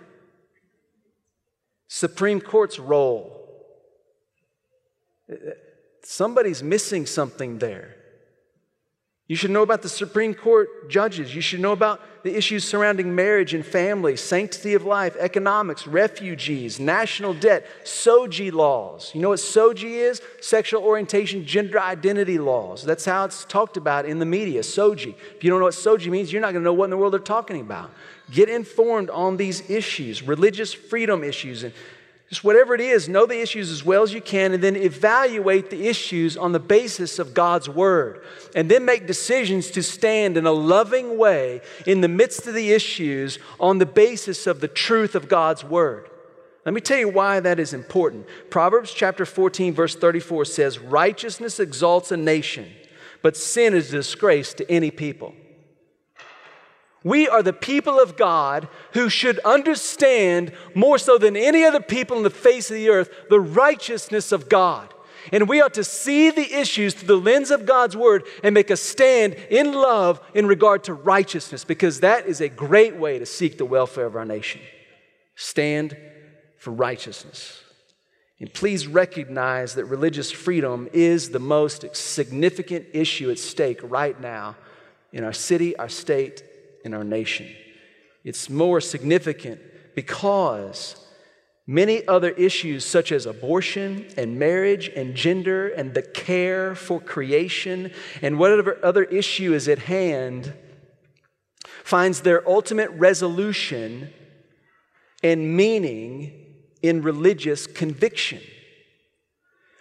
Supreme 1.87 2.41
Court's 2.41 2.79
role, 2.79 3.38
Somebody's 6.03 6.63
missing 6.63 7.05
something 7.05 7.59
there. 7.59 7.95
You 9.29 9.35
should 9.35 9.51
know 9.51 9.61
about 9.61 9.83
the 9.83 9.89
Supreme 9.89 10.33
Court 10.33 10.89
judges. 10.89 11.35
You 11.35 11.41
should 11.41 11.59
know 11.59 11.71
about 11.71 12.01
the 12.23 12.35
issues 12.35 12.63
surrounding 12.63 13.13
marriage 13.13 13.53
and 13.53 13.63
family, 13.63 14.17
sanctity 14.17 14.73
of 14.73 14.85
life, 14.85 15.15
economics, 15.17 15.85
refugees, 15.85 16.79
national 16.79 17.35
debt, 17.35 17.63
SOGI 17.83 18.51
laws. 18.51 19.11
You 19.13 19.21
know 19.21 19.29
what 19.29 19.39
SOGI 19.39 20.09
is? 20.09 20.19
Sexual 20.41 20.81
orientation, 20.83 21.45
gender 21.45 21.79
identity 21.79 22.39
laws. 22.39 22.83
That's 22.83 23.05
how 23.05 23.25
it's 23.25 23.45
talked 23.45 23.77
about 23.77 24.07
in 24.07 24.17
the 24.17 24.25
media, 24.25 24.61
SOGI. 24.61 25.13
If 25.35 25.43
you 25.43 25.51
don't 25.51 25.59
know 25.59 25.65
what 25.65 25.75
SOGI 25.75 26.09
means, 26.09 26.33
you're 26.33 26.41
not 26.41 26.53
going 26.53 26.63
to 26.63 26.65
know 26.65 26.73
what 26.73 26.85
in 26.85 26.89
the 26.89 26.97
world 26.97 27.13
they're 27.13 27.19
talking 27.19 27.61
about. 27.61 27.91
Get 28.31 28.49
informed 28.49 29.11
on 29.11 29.37
these 29.37 29.69
issues, 29.69 30.23
religious 30.23 30.73
freedom 30.73 31.23
issues, 31.23 31.61
and 31.61 31.73
Just 32.29 32.43
whatever 32.43 32.75
it 32.75 32.81
is, 32.81 33.09
know 33.09 33.25
the 33.25 33.41
issues 33.41 33.71
as 33.71 33.83
well 33.83 34.03
as 34.03 34.13
you 34.13 34.21
can, 34.21 34.53
and 34.53 34.61
then 34.61 34.75
evaluate 34.75 35.71
the 35.71 35.87
issues 35.87 36.37
on 36.37 36.51
the 36.51 36.59
basis 36.59 37.17
of 37.17 37.33
God's 37.33 37.67
word. 37.67 38.23
And 38.55 38.69
then 38.69 38.85
make 38.85 39.07
decisions 39.07 39.71
to 39.71 39.81
stand 39.81 40.37
in 40.37 40.45
a 40.45 40.51
loving 40.51 41.17
way 41.17 41.61
in 41.87 42.01
the 42.01 42.07
midst 42.07 42.45
of 42.45 42.53
the 42.53 42.71
issues 42.71 43.39
on 43.59 43.79
the 43.79 43.85
basis 43.87 44.45
of 44.45 44.61
the 44.61 44.67
truth 44.67 45.15
of 45.15 45.27
God's 45.27 45.63
word. 45.63 46.07
Let 46.65 46.75
me 46.75 46.81
tell 46.81 46.99
you 46.99 47.09
why 47.09 47.39
that 47.39 47.59
is 47.59 47.73
important. 47.73 48.27
Proverbs 48.51 48.93
chapter 48.93 49.25
14, 49.25 49.73
verse 49.73 49.95
34 49.95 50.45
says, 50.45 50.77
Righteousness 50.77 51.59
exalts 51.59 52.11
a 52.11 52.17
nation, 52.17 52.71
but 53.23 53.37
sin 53.37 53.73
is 53.73 53.89
a 53.89 53.97
disgrace 53.97 54.53
to 54.53 54.69
any 54.69 54.91
people. 54.91 55.33
We 57.03 57.29
are 57.29 57.41
the 57.41 57.53
people 57.53 57.99
of 57.99 58.17
God 58.17 58.67
who 58.93 59.09
should 59.09 59.39
understand 59.39 60.51
more 60.75 60.97
so 60.97 61.17
than 61.17 61.37
any 61.37 61.63
other 61.63 61.79
people 61.79 62.17
in 62.17 62.23
the 62.23 62.29
face 62.29 62.69
of 62.69 62.75
the 62.75 62.89
earth 62.89 63.09
the 63.29 63.39
righteousness 63.39 64.31
of 64.31 64.49
God. 64.49 64.93
And 65.31 65.47
we 65.47 65.61
ought 65.61 65.73
to 65.75 65.83
see 65.83 66.31
the 66.31 66.59
issues 66.59 66.93
through 66.93 67.07
the 67.07 67.17
lens 67.17 67.51
of 67.51 67.65
God's 67.65 67.95
word 67.95 68.23
and 68.43 68.53
make 68.53 68.69
a 68.69 68.77
stand 68.77 69.35
in 69.49 69.73
love 69.73 70.19
in 70.33 70.47
regard 70.47 70.83
to 70.85 70.93
righteousness 70.93 71.63
because 71.63 71.99
that 71.99 72.25
is 72.25 72.41
a 72.41 72.49
great 72.49 72.95
way 72.95 73.19
to 73.19 73.25
seek 73.25 73.57
the 73.57 73.65
welfare 73.65 74.05
of 74.05 74.15
our 74.15 74.25
nation. 74.25 74.61
Stand 75.35 75.95
for 76.57 76.71
righteousness. 76.71 77.61
And 78.39 78.53
please 78.53 78.87
recognize 78.87 79.75
that 79.75 79.85
religious 79.85 80.31
freedom 80.31 80.87
is 80.93 81.29
the 81.29 81.39
most 81.39 81.95
significant 81.95 82.87
issue 82.93 83.29
at 83.29 83.39
stake 83.39 83.79
right 83.83 84.19
now 84.19 84.55
in 85.11 85.23
our 85.23 85.33
city, 85.33 85.75
our 85.77 85.89
state, 85.89 86.43
in 86.83 86.93
our 86.93 87.03
nation. 87.03 87.47
It's 88.23 88.49
more 88.49 88.81
significant 88.81 89.59
because 89.95 90.95
many 91.65 92.07
other 92.07 92.31
issues, 92.31 92.85
such 92.85 93.11
as 93.11 93.25
abortion 93.25 94.07
and 94.17 94.39
marriage 94.39 94.89
and 94.95 95.15
gender 95.15 95.67
and 95.69 95.93
the 95.93 96.01
care 96.01 96.75
for 96.75 96.99
creation 96.99 97.91
and 98.21 98.39
whatever 98.39 98.79
other 98.83 99.03
issue 99.03 99.53
is 99.53 99.67
at 99.67 99.79
hand, 99.79 100.53
finds 101.83 102.21
their 102.21 102.47
ultimate 102.47 102.89
resolution 102.91 104.11
and 105.23 105.55
meaning 105.55 106.33
in 106.81 107.01
religious 107.01 107.67
conviction. 107.67 108.41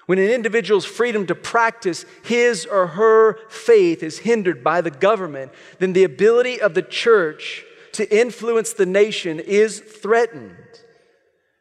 When 0.09 0.18
an 0.18 0.31
individual's 0.31 0.87
freedom 0.87 1.27
to 1.27 1.35
practice 1.35 2.07
his 2.25 2.64
or 2.64 2.87
her 2.87 3.38
faith 3.51 4.03
is 4.03 4.21
hindered 4.21 4.64
by 4.64 4.81
the 4.81 4.90
government, 4.90 5.53
then 5.81 5.92
the 5.92 6.05
ability 6.05 6.62
of 6.62 6.73
the 6.73 6.81
church 6.81 7.62
to 7.92 8.11
influence 8.11 8.73
the 8.73 8.87
nation 8.87 9.38
is 9.38 9.81
threatened. 9.81 10.57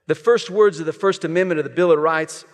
The 0.06 0.16
first 0.16 0.50
words 0.50 0.80
of 0.80 0.86
the 0.86 0.94
First 0.94 1.26
Amendment 1.26 1.60
of 1.60 1.66
the 1.66 1.70
Bill 1.70 1.92
of 1.92 2.00
Rights 2.00 2.46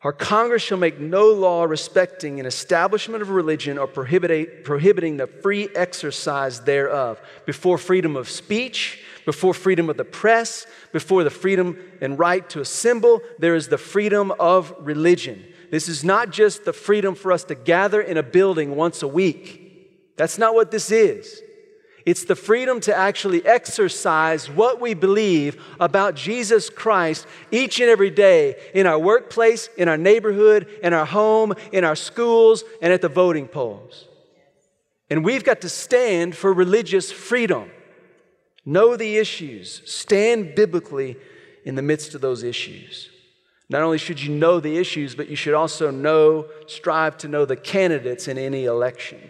are 0.00 0.12
Congress 0.14 0.62
shall 0.62 0.78
make 0.78 0.98
no 0.98 1.26
law 1.26 1.64
respecting 1.64 2.40
an 2.40 2.46
establishment 2.46 3.20
of 3.20 3.28
religion 3.28 3.76
or 3.76 3.86
prohibiting 3.86 5.18
the 5.18 5.30
free 5.42 5.68
exercise 5.74 6.60
thereof. 6.60 7.20
Before 7.44 7.76
freedom 7.76 8.16
of 8.16 8.30
speech, 8.30 9.04
before 9.24 9.54
freedom 9.54 9.88
of 9.88 9.96
the 9.96 10.04
press, 10.04 10.66
before 10.92 11.24
the 11.24 11.30
freedom 11.30 11.78
and 12.00 12.18
right 12.18 12.48
to 12.50 12.60
assemble, 12.60 13.20
there 13.38 13.54
is 13.54 13.68
the 13.68 13.78
freedom 13.78 14.32
of 14.38 14.74
religion. 14.78 15.44
This 15.70 15.88
is 15.88 16.04
not 16.04 16.30
just 16.30 16.64
the 16.64 16.72
freedom 16.72 17.14
for 17.14 17.32
us 17.32 17.44
to 17.44 17.54
gather 17.54 18.00
in 18.00 18.16
a 18.16 18.22
building 18.22 18.76
once 18.76 19.02
a 19.02 19.08
week. 19.08 20.14
That's 20.16 20.38
not 20.38 20.54
what 20.54 20.70
this 20.70 20.90
is. 20.90 21.42
It's 22.06 22.24
the 22.24 22.36
freedom 22.36 22.80
to 22.80 22.94
actually 22.94 23.44
exercise 23.46 24.50
what 24.50 24.78
we 24.78 24.92
believe 24.92 25.62
about 25.80 26.14
Jesus 26.14 26.68
Christ 26.68 27.26
each 27.50 27.80
and 27.80 27.88
every 27.88 28.10
day 28.10 28.56
in 28.74 28.86
our 28.86 28.98
workplace, 28.98 29.70
in 29.78 29.88
our 29.88 29.96
neighborhood, 29.96 30.68
in 30.82 30.92
our 30.92 31.06
home, 31.06 31.54
in 31.72 31.82
our 31.82 31.96
schools, 31.96 32.62
and 32.82 32.92
at 32.92 33.00
the 33.00 33.08
voting 33.08 33.48
polls. 33.48 34.06
And 35.08 35.24
we've 35.24 35.44
got 35.44 35.62
to 35.62 35.68
stand 35.68 36.36
for 36.36 36.52
religious 36.52 37.10
freedom. 37.10 37.70
Know 38.64 38.96
the 38.96 39.18
issues, 39.18 39.82
stand 39.84 40.54
biblically 40.54 41.16
in 41.64 41.74
the 41.74 41.82
midst 41.82 42.14
of 42.14 42.20
those 42.20 42.42
issues. 42.42 43.10
Not 43.68 43.82
only 43.82 43.98
should 43.98 44.22
you 44.22 44.34
know 44.34 44.60
the 44.60 44.78
issues, 44.78 45.14
but 45.14 45.28
you 45.28 45.36
should 45.36 45.54
also 45.54 45.90
know, 45.90 46.46
strive 46.66 47.16
to 47.18 47.28
know 47.28 47.44
the 47.44 47.56
candidates 47.56 48.28
in 48.28 48.38
any 48.38 48.64
election. 48.64 49.20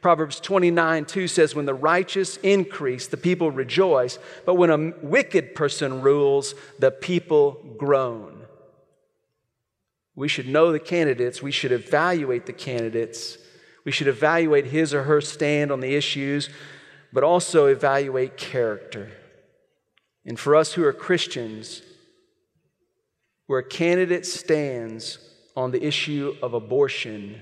Proverbs 0.00 0.38
29 0.40 1.06
2 1.06 1.28
says, 1.28 1.54
When 1.54 1.66
the 1.66 1.74
righteous 1.74 2.36
increase, 2.38 3.06
the 3.06 3.16
people 3.16 3.50
rejoice, 3.50 4.18
but 4.44 4.54
when 4.54 4.70
a 4.70 4.92
wicked 5.02 5.54
person 5.54 6.02
rules, 6.02 6.54
the 6.78 6.90
people 6.90 7.64
groan. 7.78 8.42
We 10.14 10.28
should 10.28 10.46
know 10.46 10.70
the 10.70 10.78
candidates, 10.78 11.42
we 11.42 11.50
should 11.50 11.72
evaluate 11.72 12.46
the 12.46 12.52
candidates, 12.52 13.38
we 13.84 13.92
should 13.92 14.08
evaluate 14.08 14.66
his 14.66 14.92
or 14.94 15.04
her 15.04 15.20
stand 15.20 15.72
on 15.72 15.80
the 15.80 15.94
issues 15.94 16.50
but 17.14 17.22
also 17.22 17.66
evaluate 17.66 18.36
character. 18.36 19.12
And 20.26 20.38
for 20.38 20.56
us 20.56 20.72
who 20.72 20.84
are 20.84 20.92
Christians, 20.92 21.80
where 23.46 23.60
a 23.60 23.64
candidate 23.64 24.26
stands 24.26 25.18
on 25.56 25.70
the 25.70 25.86
issue 25.86 26.34
of 26.42 26.54
abortion 26.54 27.40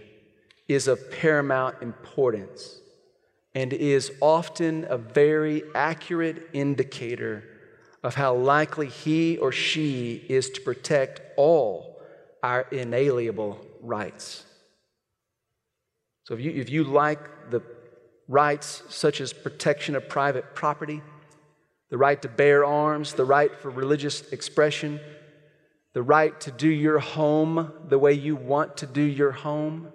is 0.69 0.89
of 0.89 1.11
paramount 1.11 1.81
importance 1.81 2.81
and 3.55 3.73
is 3.73 4.13
often 4.21 4.87
a 4.91 4.99
very 4.99 5.63
accurate 5.75 6.51
indicator 6.53 7.43
of 8.03 8.15
how 8.15 8.35
likely 8.35 8.89
he 8.89 9.39
or 9.39 9.53
she 9.53 10.23
is 10.29 10.51
to 10.51 10.61
protect 10.61 11.23
all 11.39 11.99
our 12.43 12.67
inalienable 12.73 13.59
rights. 13.81 14.45
So 16.25 16.35
if 16.35 16.41
you, 16.41 16.51
if 16.51 16.69
you 16.69 16.85
like 16.85 17.51
the 17.51 17.63
rights 18.29 18.83
such 18.89 19.21
as 19.21 19.33
protection 19.33 19.97
of 19.97 20.09
private 20.09 20.55
property, 20.55 21.03
the 21.91 21.99
right 21.99 22.21
to 22.23 22.29
bear 22.29 22.65
arms, 22.65 23.15
the 23.15 23.25
right 23.25 23.55
for 23.61 23.71
religious 23.71 24.33
expression, 24.33 25.01
the 25.93 26.03
right 26.03 26.41
to 26.41 26.51
do 26.51 26.69
your 26.69 26.99
home 26.99 27.73
the 27.89 27.99
way 27.99 28.13
you 28.13 28.35
want 28.35 28.77
to 28.79 28.87
do 28.87 29.03
your 29.03 29.33
home, 29.33 29.93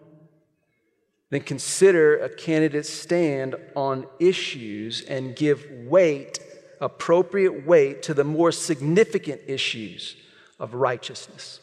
then 1.30 1.42
consider 1.42 2.18
a 2.18 2.30
candidate's 2.30 2.90
stand 2.90 3.56
on 3.76 4.06
issues 4.20 5.02
and 5.02 5.36
give 5.36 5.66
weight, 5.86 6.40
appropriate 6.80 7.66
weight, 7.66 8.02
to 8.04 8.14
the 8.14 8.24
more 8.24 8.52
significant 8.52 9.42
issues 9.48 10.16
of 10.60 10.74
righteousness, 10.74 11.60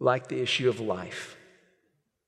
like 0.00 0.28
the 0.28 0.40
issue 0.40 0.68
of 0.68 0.80
life. 0.80 1.37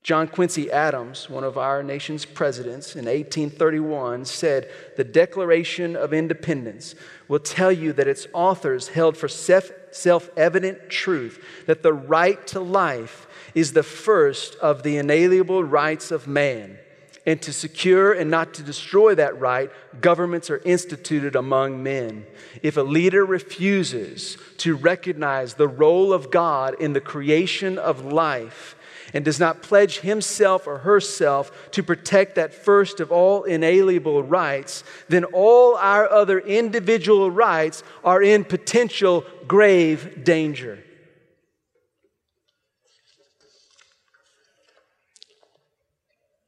John 0.02 0.28
Quincy 0.28 0.70
Adams, 0.70 1.28
one 1.28 1.44
of 1.44 1.58
our 1.58 1.82
nation's 1.82 2.24
presidents 2.24 2.96
in 2.96 3.04
1831, 3.04 4.24
said, 4.24 4.70
The 4.96 5.04
Declaration 5.04 5.94
of 5.94 6.14
Independence 6.14 6.94
will 7.28 7.38
tell 7.38 7.70
you 7.70 7.92
that 7.92 8.08
its 8.08 8.26
authors 8.32 8.88
held 8.88 9.16
for 9.16 9.28
self 9.28 10.30
evident 10.36 10.88
truth 10.88 11.44
that 11.66 11.82
the 11.82 11.92
right 11.92 12.46
to 12.46 12.60
life 12.60 13.26
is 13.54 13.72
the 13.72 13.82
first 13.82 14.54
of 14.56 14.82
the 14.82 14.96
inalienable 14.96 15.64
rights 15.64 16.10
of 16.10 16.26
man. 16.26 16.78
And 17.26 17.42
to 17.42 17.52
secure 17.52 18.14
and 18.14 18.30
not 18.30 18.54
to 18.54 18.62
destroy 18.62 19.14
that 19.16 19.38
right, 19.38 19.70
governments 20.00 20.48
are 20.48 20.62
instituted 20.64 21.36
among 21.36 21.82
men. 21.82 22.26
If 22.62 22.78
a 22.78 22.82
leader 22.82 23.26
refuses 23.26 24.38
to 24.58 24.74
recognize 24.74 25.54
the 25.54 25.68
role 25.68 26.14
of 26.14 26.30
God 26.30 26.80
in 26.80 26.94
the 26.94 27.00
creation 27.00 27.76
of 27.76 28.02
life, 28.02 28.74
and 29.12 29.25
does 29.25 29.40
not 29.40 29.62
pledge 29.62 30.01
himself 30.01 30.66
or 30.66 30.79
herself 30.79 31.70
to 31.73 31.83
protect 31.83 32.35
that 32.37 32.55
first 32.55 33.01
of 33.01 33.11
all 33.11 33.44
inalienable 33.44 34.23
rights, 34.23 34.85
then 35.09 35.25
all 35.25 35.77
our 35.77 36.11
other 36.11 36.38
individual 36.38 37.31
rights 37.31 37.83
are 38.05 38.23
in 38.23 38.44
potential 38.44 39.25
grave 39.46 40.25
danger. 40.25 40.83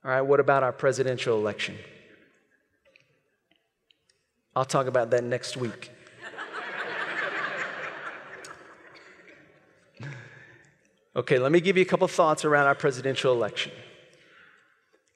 All 0.05 0.11
right, 0.11 0.20
what 0.20 0.40
about 0.40 0.62
our 0.62 0.72
presidential 0.72 1.38
election? 1.38 1.77
I'll 4.55 4.64
talk 4.64 4.87
about 4.87 5.11
that 5.11 5.22
next 5.25 5.57
week. 5.57 5.90
Okay, 11.14 11.38
let 11.38 11.53
me 11.53 11.61
give 11.61 11.77
you 11.77 11.83
a 11.83 11.87
couple 11.87 12.09
thoughts 12.09 12.44
around 12.44 12.66
our 12.66 12.75
presidential 12.75 13.35
election. 13.35 13.72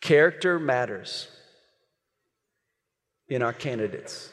Character 0.02 0.58
matters 0.58 1.28
in 3.28 3.42
our 3.42 3.54
candidates. 3.54 4.30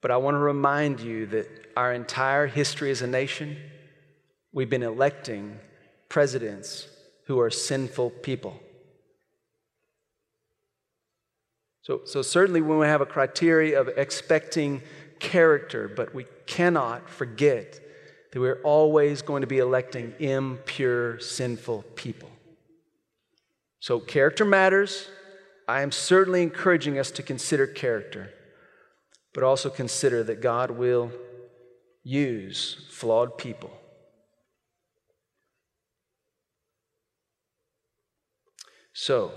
But 0.00 0.10
I 0.10 0.16
want 0.16 0.34
to 0.34 0.38
remind 0.38 1.00
you 1.00 1.26
that 1.26 1.48
our 1.76 1.92
entire 1.92 2.46
history 2.46 2.90
as 2.90 3.00
a 3.00 3.06
nation, 3.06 3.56
we've 4.52 4.70
been 4.70 4.82
electing 4.82 5.58
presidents 6.08 6.88
who 7.26 7.38
are 7.38 7.50
sinful 7.50 8.10
people. 8.10 8.58
So, 11.82 12.02
so 12.04 12.22
certainly 12.22 12.60
when 12.60 12.78
we 12.78 12.86
have 12.86 13.00
a 13.00 13.06
criteria 13.06 13.80
of 13.80 13.88
expecting 13.88 14.82
character, 15.20 15.86
but 15.86 16.12
we 16.12 16.26
cannot 16.46 17.08
forget 17.08 17.78
that 18.30 18.40
we're 18.40 18.60
always 18.62 19.22
going 19.22 19.40
to 19.40 19.46
be 19.46 19.58
electing 19.58 20.14
impure, 20.18 21.18
sinful 21.20 21.82
people. 21.94 22.30
So, 23.80 23.98
character 23.98 24.44
matters. 24.44 25.08
I 25.66 25.82
am 25.82 25.92
certainly 25.92 26.42
encouraging 26.42 26.98
us 26.98 27.10
to 27.12 27.22
consider 27.22 27.66
character, 27.66 28.32
but 29.32 29.42
also 29.42 29.70
consider 29.70 30.22
that 30.24 30.40
God 30.40 30.72
will 30.72 31.12
use 32.02 32.86
flawed 32.90 33.38
people. 33.38 33.70
So, 38.92 39.32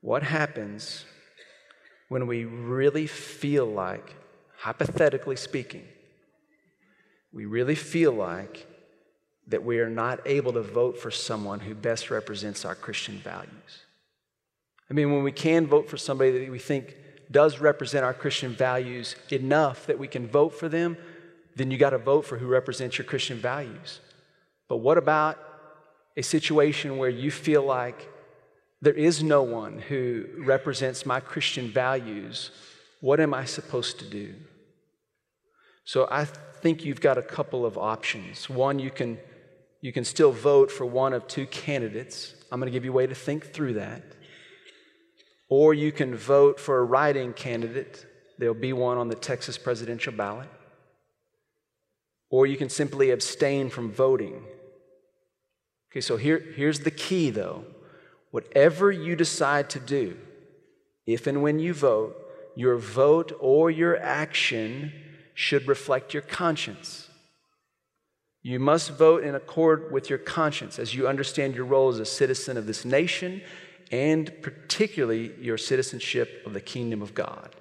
what 0.00 0.22
happens 0.22 1.04
when 2.08 2.26
we 2.26 2.44
really 2.44 3.06
feel 3.06 3.66
like, 3.66 4.16
hypothetically 4.64 5.36
speaking, 5.36 5.84
we 7.32 7.44
really 7.44 7.74
feel 7.74 8.12
like 8.12 8.66
that 9.46 9.62
we 9.62 9.78
are 9.78 9.90
not 9.90 10.20
able 10.24 10.54
to 10.54 10.62
vote 10.62 10.96
for 10.98 11.10
someone 11.10 11.60
who 11.60 11.74
best 11.74 12.10
represents 12.10 12.64
our 12.64 12.74
Christian 12.74 13.18
values? 13.18 13.82
I 14.90 14.94
mean, 14.94 15.12
when 15.12 15.22
we 15.22 15.32
can 15.32 15.66
vote 15.66 15.90
for 15.90 15.98
somebody 15.98 16.30
that 16.38 16.50
we 16.50 16.58
think 16.58 16.96
does 17.30 17.58
represent 17.58 18.06
our 18.06 18.14
Christian 18.14 18.54
values 18.54 19.16
enough 19.30 19.84
that 19.86 19.98
we 19.98 20.08
can 20.08 20.26
vote 20.26 20.54
for 20.54 20.70
them, 20.70 20.96
then 21.54 21.70
you 21.70 21.76
got 21.76 21.90
to 21.90 21.98
vote 21.98 22.24
for 22.24 22.38
who 22.38 22.46
represents 22.46 22.96
your 22.96 23.04
Christian 23.04 23.36
values. 23.36 24.00
But 24.66 24.78
what 24.78 24.96
about 24.96 25.38
a 26.16 26.22
situation 26.22 26.96
where 26.96 27.10
you 27.10 27.30
feel 27.30 27.62
like 27.62 28.08
there 28.80 28.94
is 28.94 29.22
no 29.22 29.42
one 29.42 29.78
who 29.78 30.26
represents 30.38 31.04
my 31.04 31.20
Christian 31.20 31.68
values. 31.70 32.50
What 33.00 33.20
am 33.20 33.34
I 33.34 33.44
supposed 33.44 33.98
to 33.98 34.04
do? 34.04 34.34
So 35.84 36.08
I 36.10 36.24
think 36.24 36.84
you've 36.84 37.00
got 37.00 37.18
a 37.18 37.22
couple 37.22 37.66
of 37.66 37.76
options. 37.76 38.48
One, 38.48 38.78
you 38.78 38.90
can, 38.90 39.18
you 39.82 39.92
can 39.92 40.04
still 40.04 40.32
vote 40.32 40.70
for 40.70 40.86
one 40.86 41.12
of 41.12 41.28
two 41.28 41.46
candidates. 41.46 42.34
I'm 42.50 42.58
going 42.58 42.72
to 42.72 42.76
give 42.76 42.84
you 42.84 42.90
a 42.90 42.94
way 42.94 43.06
to 43.06 43.14
think 43.14 43.52
through 43.52 43.74
that. 43.74 44.02
Or 45.50 45.74
you 45.74 45.92
can 45.92 46.16
vote 46.16 46.58
for 46.58 46.78
a 46.78 46.84
write-in 46.84 47.34
candidate. 47.34 48.06
There'll 48.38 48.54
be 48.54 48.72
one 48.72 48.96
on 48.96 49.08
the 49.08 49.14
Texas 49.14 49.58
presidential 49.58 50.12
ballot. 50.12 50.48
Or 52.30 52.46
you 52.46 52.56
can 52.56 52.70
simply 52.70 53.10
abstain 53.10 53.68
from 53.68 53.92
voting. 53.92 54.42
Okay, 55.92 56.00
so 56.00 56.16
here, 56.16 56.42
here's 56.56 56.80
the 56.80 56.90
key 56.90 57.30
though. 57.30 57.64
Whatever 58.30 58.90
you 58.90 59.14
decide 59.14 59.70
to 59.70 59.78
do, 59.78 60.16
if 61.06 61.26
and 61.26 61.42
when 61.42 61.60
you 61.60 61.74
vote, 61.74 62.16
your 62.56 62.76
vote 62.76 63.32
or 63.38 63.70
your 63.70 63.96
action 63.98 64.92
should 65.34 65.68
reflect 65.68 66.14
your 66.14 66.22
conscience. 66.22 67.08
You 68.42 68.60
must 68.60 68.90
vote 68.90 69.24
in 69.24 69.34
accord 69.34 69.90
with 69.90 70.08
your 70.08 70.18
conscience 70.18 70.78
as 70.78 70.94
you 70.94 71.08
understand 71.08 71.54
your 71.54 71.64
role 71.64 71.88
as 71.88 71.98
a 71.98 72.04
citizen 72.04 72.56
of 72.56 72.66
this 72.66 72.84
nation 72.84 73.42
and 73.90 74.32
particularly 74.42 75.32
your 75.40 75.58
citizenship 75.58 76.42
of 76.46 76.52
the 76.52 76.60
kingdom 76.60 77.02
of 77.02 77.14
God. 77.14 77.54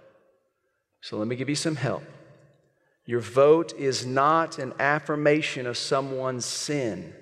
So 1.01 1.17
let 1.17 1.27
me 1.27 1.35
give 1.35 1.49
you 1.49 1.55
some 1.55 1.75
help. 1.75 2.03
Your 3.05 3.19
vote 3.19 3.73
is 3.73 4.05
not 4.05 4.59
an 4.59 4.73
affirmation 4.79 5.67
of 5.67 5.77
someone's 5.77 6.45
sin. 6.45 7.13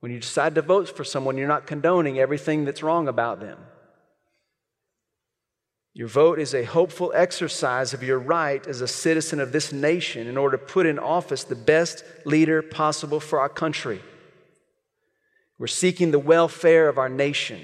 When 0.00 0.12
you 0.12 0.18
decide 0.18 0.54
to 0.54 0.62
vote 0.62 0.88
for 0.96 1.04
someone, 1.04 1.36
you're 1.36 1.48
not 1.48 1.66
condoning 1.66 2.18
everything 2.18 2.64
that's 2.64 2.82
wrong 2.82 3.08
about 3.08 3.40
them. 3.40 3.58
Your 5.92 6.08
vote 6.08 6.38
is 6.38 6.54
a 6.54 6.64
hopeful 6.64 7.12
exercise 7.14 7.92
of 7.92 8.02
your 8.02 8.18
right 8.18 8.64
as 8.66 8.80
a 8.80 8.88
citizen 8.88 9.40
of 9.40 9.50
this 9.50 9.72
nation 9.72 10.28
in 10.28 10.36
order 10.36 10.56
to 10.56 10.64
put 10.64 10.86
in 10.86 10.98
office 10.98 11.42
the 11.42 11.56
best 11.56 12.04
leader 12.24 12.62
possible 12.62 13.18
for 13.18 13.40
our 13.40 13.48
country. 13.48 14.00
We're 15.58 15.66
seeking 15.66 16.10
the 16.10 16.18
welfare 16.18 16.88
of 16.88 16.96
our 16.96 17.08
nation. 17.08 17.60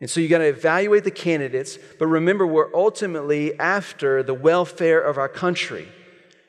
And 0.00 0.10
so 0.10 0.20
you've 0.20 0.30
got 0.30 0.38
to 0.38 0.48
evaluate 0.48 1.04
the 1.04 1.12
candidates, 1.12 1.78
but 1.98 2.08
remember, 2.08 2.44
we're 2.44 2.74
ultimately 2.74 3.58
after 3.58 4.24
the 4.24 4.34
welfare 4.34 5.00
of 5.00 5.16
our 5.16 5.28
country. 5.28 5.86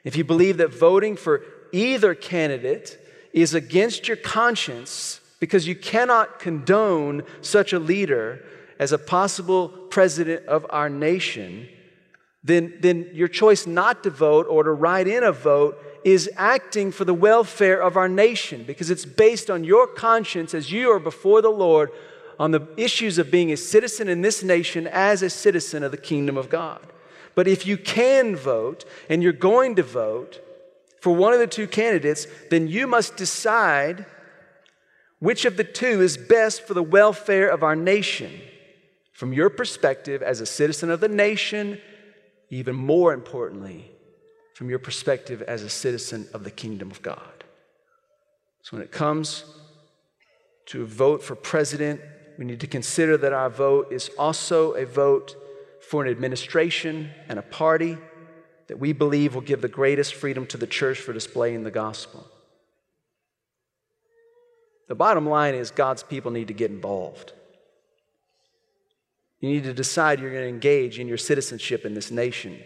If 0.04 0.18
you 0.18 0.24
believe 0.24 0.58
that 0.58 0.74
voting 0.74 1.16
for 1.16 1.44
either 1.72 2.16
candidate 2.16 3.00
is 3.32 3.54
against 3.54 4.08
your 4.08 4.18
conscience 4.18 5.22
because 5.40 5.68
you 5.68 5.76
cannot 5.76 6.40
condone 6.40 7.24
such 7.42 7.74
a 7.74 7.80
leader 7.80 8.44
as 8.84 8.92
a 8.92 8.98
possible 8.98 9.70
president 9.70 10.46
of 10.46 10.66
our 10.70 10.90
nation, 10.90 11.70
then, 12.44 12.74
then 12.82 13.10
your 13.14 13.30
choice 13.30 13.66
not 13.66 14.04
to 14.04 14.10
vote 14.10 14.46
or 14.50 14.64
to 14.64 14.72
write 14.72 15.08
in 15.08 15.24
a 15.24 15.32
vote 15.32 15.82
is 16.04 16.30
acting 16.36 16.92
for 16.92 17.06
the 17.06 17.14
welfare 17.14 17.82
of 17.82 17.96
our 17.96 18.10
nation 18.10 18.66
because 18.66 18.90
it's 18.90 19.06
based 19.06 19.50
on 19.50 19.64
your 19.64 19.88
conscience 19.88 20.54
as 20.54 20.70
you 20.70 20.92
are 20.92 21.00
before 21.00 21.42
the 21.42 21.50
Lord 21.50 21.92
on 22.38 22.52
the 22.52 22.68
issues 22.76 23.18
of 23.18 23.32
being 23.32 23.54
a 23.54 23.58
citizen 23.58 24.10
in 24.10 24.22
this 24.22 24.44
nation 24.44 24.86
as 24.88 25.22
a 25.22 25.30
citizen 25.30 25.82
of 25.82 25.92
the 25.92 25.98
kingdom 25.98 26.38
of 26.38 26.50
God. 26.50 26.82
But 27.36 27.48
if 27.48 27.66
you 27.66 27.78
can 27.78 28.36
vote 28.36 28.84
and 29.10 29.24
you're 29.24 29.32
going 29.32 29.78
to 29.78 29.84
vote, 29.84 30.42
for 31.00 31.14
one 31.14 31.34
of 31.34 31.40
the 31.40 31.48
two 31.48 31.68
candidates, 31.68 32.28
then 32.50 32.70
you 32.70 32.88
must 32.88 33.18
decide 33.18 34.06
which 35.20 35.46
of 35.46 35.56
the 35.56 35.64
two 35.64 36.02
is 36.02 36.18
best 36.18 36.66
for 36.66 36.74
the 36.74 36.84
welfare 36.84 37.50
of 37.50 37.64
our 37.64 37.76
nation. 37.76 38.32
From 39.14 39.32
your 39.32 39.50
perspective 39.50 40.22
as 40.22 40.42
a 40.42 40.46
citizen 40.46 40.90
of 40.90 41.00
the 41.00 41.08
nation, 41.08 41.80
even 42.50 42.76
more 42.76 43.14
importantly, 43.14 43.92
from 44.56 44.70
your 44.70 44.80
perspective 44.80 45.42
as 45.44 45.64
a 45.64 45.70
citizen 45.70 46.28
of 46.34 46.44
the 46.44 46.52
kingdom 46.52 46.92
of 46.92 47.02
God. 47.02 47.44
So 48.64 48.78
when 48.78 48.84
it 48.84 48.92
comes 48.92 49.46
to 50.68 50.84
a 50.84 50.86
vote 50.86 51.24
for 51.24 51.36
president, 51.36 52.02
we 52.38 52.46
need 52.46 52.60
to 52.62 52.68
consider 52.68 53.18
that 53.18 53.34
our 53.34 53.50
vote 53.50 53.92
is 53.92 54.10
also 54.18 54.72
a 54.74 54.86
vote 54.86 55.36
for 55.82 56.04
an 56.04 56.10
administration 56.10 57.12
and 57.28 57.38
a 57.38 57.44
party 57.44 57.98
that 58.68 58.80
we 58.80 58.94
believe 58.94 59.36
will 59.36 59.42
give 59.42 59.62
the 59.62 59.68
greatest 59.68 60.16
freedom 60.16 60.48
to 60.48 60.58
the 60.58 60.66
church 60.66 61.00
for 61.00 61.14
displaying 61.14 61.64
the 61.64 61.72
gospel. 61.72 62.26
The 64.88 64.96
bottom 64.96 65.28
line 65.28 65.56
is 65.56 65.70
God's 65.72 66.04
people 66.04 66.32
need 66.32 66.48
to 66.48 66.54
get 66.54 66.72
involved. 66.72 67.34
You 69.44 69.50
need 69.50 69.66
to 69.66 69.74
decide 69.74 70.22
you're 70.22 70.32
going 70.32 70.44
to 70.44 70.48
engage 70.48 71.00
in 71.00 71.10
your 71.10 71.18
citizenship 71.18 71.84
in 71.84 71.96
this 71.96 72.12
nation 72.12 72.58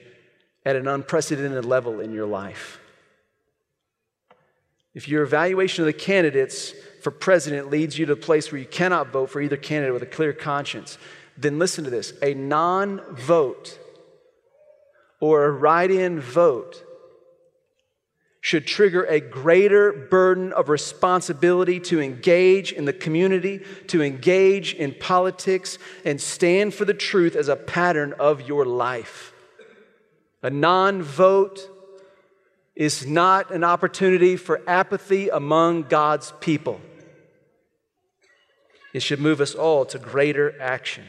at 0.63 0.76
an 0.76 0.88
unprecedented 0.88 1.66
level 1.66 2.00
in 2.00 2.13
your 2.13 2.28
life. 2.28 2.80
If 4.94 5.08
your 5.08 5.24
evaluation 5.24 5.82
of 5.82 5.88
the 5.88 5.94
candidates 5.94 6.76
for 7.02 7.10
president 7.10 7.72
leads 7.72 7.98
you 7.98 8.06
to 8.06 8.13
a 8.13 8.16
place 8.16 8.52
where 8.52 8.62
you 8.62 8.68
cannot 8.68 9.12
vote 9.12 9.32
for 9.32 9.42
either 9.42 9.58
candidate 9.58 9.92
with 9.92 10.04
a 10.04 10.06
clear 10.06 10.34
conscience, 10.34 11.00
then 11.36 11.58
listen 11.58 11.84
to 11.84 11.90
this 11.90 12.13
a 12.22 12.36
non 12.36 13.02
vote 13.16 13.80
or 15.20 15.46
a 15.46 15.52
write 15.52 15.90
in 15.90 16.20
vote 16.20 16.84
should 18.47 18.65
trigger 18.65 19.03
a 19.03 19.19
greater 19.19 19.91
burden 19.91 20.53
of 20.53 20.69
responsibility 20.69 21.81
to 21.81 21.99
engage 21.99 22.71
in 22.71 22.86
the 22.86 22.93
community, 22.93 23.62
to 23.88 24.01
engage 24.01 24.73
in 24.73 24.93
politics, 24.93 25.77
and 26.05 26.21
stand 26.21 26.73
for 26.73 26.86
the 26.86 26.93
truth 26.93 27.36
as 27.36 27.49
a 27.49 27.57
pattern 27.57 28.13
of 28.13 28.47
your 28.47 28.63
life. 28.63 29.33
A 30.41 30.49
non 30.49 31.01
vote 31.01 31.60
is 32.73 33.05
not 33.05 33.51
an 33.51 33.65
opportunity 33.65 34.38
for 34.38 34.62
apathy 34.65 35.27
among 35.27 35.83
God's 35.83 36.31
people. 36.39 36.79
It 38.93 39.01
should 39.01 39.19
move 39.19 39.41
us 39.41 39.55
all 39.55 39.83
to 39.88 39.99
greater 39.99 40.55
action. 40.62 41.03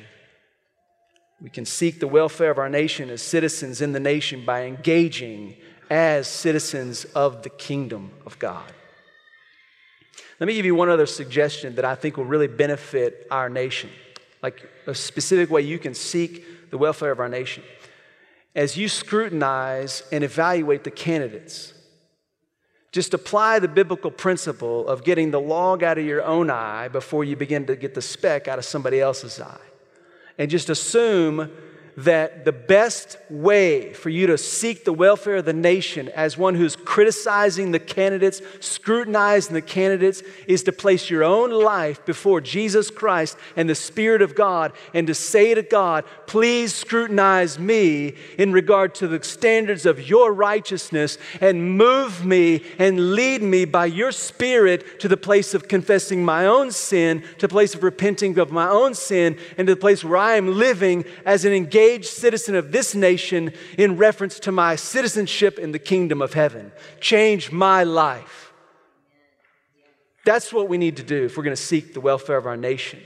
We 1.40 1.50
can 1.50 1.66
seek 1.66 2.00
the 2.00 2.08
welfare 2.08 2.50
of 2.50 2.58
our 2.58 2.68
nation 2.68 3.10
as 3.10 3.22
citizens 3.22 3.80
in 3.80 3.92
the 3.92 4.00
nation 4.00 4.44
by 4.44 4.64
engaging 4.64 5.54
as 5.90 6.26
citizens 6.26 7.04
of 7.06 7.42
the 7.42 7.50
kingdom 7.50 8.10
of 8.26 8.38
God. 8.38 8.72
Let 10.40 10.46
me 10.46 10.54
give 10.54 10.66
you 10.66 10.74
one 10.74 10.88
other 10.88 11.06
suggestion 11.06 11.74
that 11.76 11.84
I 11.84 11.94
think 11.94 12.16
will 12.16 12.24
really 12.24 12.46
benefit 12.46 13.26
our 13.30 13.48
nation, 13.48 13.90
like 14.42 14.68
a 14.86 14.94
specific 14.94 15.50
way 15.50 15.62
you 15.62 15.78
can 15.78 15.94
seek 15.94 16.70
the 16.70 16.78
welfare 16.78 17.10
of 17.10 17.18
our 17.18 17.28
nation. 17.28 17.62
As 18.54 18.76
you 18.76 18.88
scrutinize 18.88 20.02
and 20.12 20.22
evaluate 20.22 20.84
the 20.84 20.90
candidates, 20.90 21.74
just 22.92 23.14
apply 23.14 23.58
the 23.58 23.68
biblical 23.68 24.10
principle 24.10 24.88
of 24.88 25.04
getting 25.04 25.30
the 25.30 25.40
log 25.40 25.82
out 25.82 25.98
of 25.98 26.04
your 26.04 26.22
own 26.22 26.50
eye 26.50 26.88
before 26.88 27.24
you 27.24 27.36
begin 27.36 27.66
to 27.66 27.76
get 27.76 27.94
the 27.94 28.02
speck 28.02 28.48
out 28.48 28.58
of 28.58 28.64
somebody 28.64 29.00
else's 29.00 29.40
eye 29.40 29.60
and 30.38 30.50
just 30.50 30.70
assume 30.70 31.50
that 31.98 32.44
the 32.44 32.52
best 32.52 33.16
way 33.28 33.92
for 33.92 34.08
you 34.08 34.28
to 34.28 34.38
seek 34.38 34.84
the 34.84 34.92
welfare 34.92 35.38
of 35.38 35.44
the 35.44 35.52
nation 35.52 36.08
as 36.10 36.38
one 36.38 36.54
who's 36.54 36.76
criticizing 36.76 37.72
the 37.72 37.80
candidates, 37.80 38.40
scrutinizing 38.60 39.52
the 39.52 39.60
candidates, 39.60 40.22
is 40.46 40.62
to 40.62 40.70
place 40.70 41.10
your 41.10 41.24
own 41.24 41.50
life 41.50 42.06
before 42.06 42.40
Jesus 42.40 42.88
Christ 42.88 43.36
and 43.56 43.68
the 43.68 43.74
Spirit 43.74 44.22
of 44.22 44.36
God 44.36 44.74
and 44.94 45.08
to 45.08 45.14
say 45.14 45.54
to 45.54 45.62
God, 45.62 46.04
please 46.28 46.72
scrutinize 46.72 47.58
me 47.58 48.14
in 48.38 48.52
regard 48.52 48.94
to 48.94 49.08
the 49.08 49.24
standards 49.24 49.84
of 49.84 50.08
your 50.08 50.32
righteousness 50.32 51.18
and 51.40 51.76
move 51.76 52.24
me 52.24 52.62
and 52.78 53.16
lead 53.16 53.42
me 53.42 53.64
by 53.64 53.86
your 53.86 54.12
Spirit 54.12 55.00
to 55.00 55.08
the 55.08 55.16
place 55.16 55.52
of 55.52 55.66
confessing 55.66 56.24
my 56.24 56.46
own 56.46 56.70
sin, 56.70 57.24
to 57.38 57.48
the 57.48 57.52
place 57.52 57.74
of 57.74 57.82
repenting 57.82 58.38
of 58.38 58.52
my 58.52 58.68
own 58.68 58.94
sin, 58.94 59.36
and 59.56 59.66
to 59.66 59.74
the 59.74 59.80
place 59.80 60.04
where 60.04 60.16
I 60.16 60.36
am 60.36 60.56
living 60.56 61.04
as 61.26 61.44
an 61.44 61.52
engaged 61.52 61.87
engaged 61.88 62.08
citizen 62.08 62.54
of 62.54 62.72
this 62.72 62.94
nation 62.94 63.52
in 63.76 63.96
reference 63.96 64.38
to 64.40 64.52
my 64.52 64.76
citizenship 64.76 65.58
in 65.58 65.72
the 65.72 65.78
kingdom 65.78 66.20
of 66.20 66.34
heaven. 66.34 66.72
Change 67.00 67.50
my 67.50 67.84
life. 67.84 68.52
That's 70.24 70.52
what 70.52 70.68
we 70.68 70.76
need 70.76 70.98
to 70.98 71.02
do 71.02 71.24
if 71.24 71.36
we're 71.36 71.44
going 71.44 71.56
to 71.56 71.62
seek 71.62 71.94
the 71.94 72.00
welfare 72.00 72.36
of 72.36 72.46
our 72.46 72.56
nation. 72.56 73.00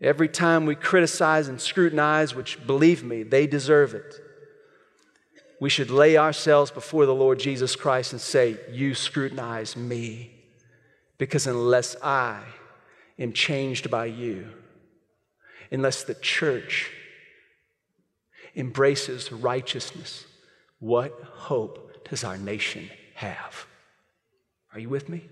Every 0.00 0.28
time 0.28 0.66
we 0.66 0.74
criticize 0.74 1.48
and 1.48 1.60
scrutinize, 1.60 2.34
which 2.34 2.66
believe 2.66 3.04
me, 3.04 3.22
they 3.22 3.46
deserve 3.46 3.94
it, 3.94 4.14
we 5.60 5.70
should 5.70 5.90
lay 5.90 6.16
ourselves 6.16 6.70
before 6.70 7.04
the 7.06 7.14
Lord 7.14 7.38
Jesus 7.38 7.74
Christ 7.74 8.12
and 8.12 8.20
say, 8.20 8.56
You 8.70 8.94
scrutinize 8.94 9.76
me. 9.76 10.34
Because 11.18 11.48
unless 11.48 11.96
I 12.00 12.42
am 13.18 13.32
changed 13.32 13.90
by 13.90 14.06
you, 14.06 14.48
unless 15.72 16.04
the 16.04 16.14
church 16.14 16.92
embraces 18.58 19.32
righteousness, 19.32 20.26
what 20.80 21.18
hope 21.22 22.04
does 22.10 22.24
our 22.24 22.36
nation 22.36 22.90
have? 23.14 23.66
Are 24.74 24.80
you 24.80 24.88
with 24.88 25.08
me? 25.08 25.24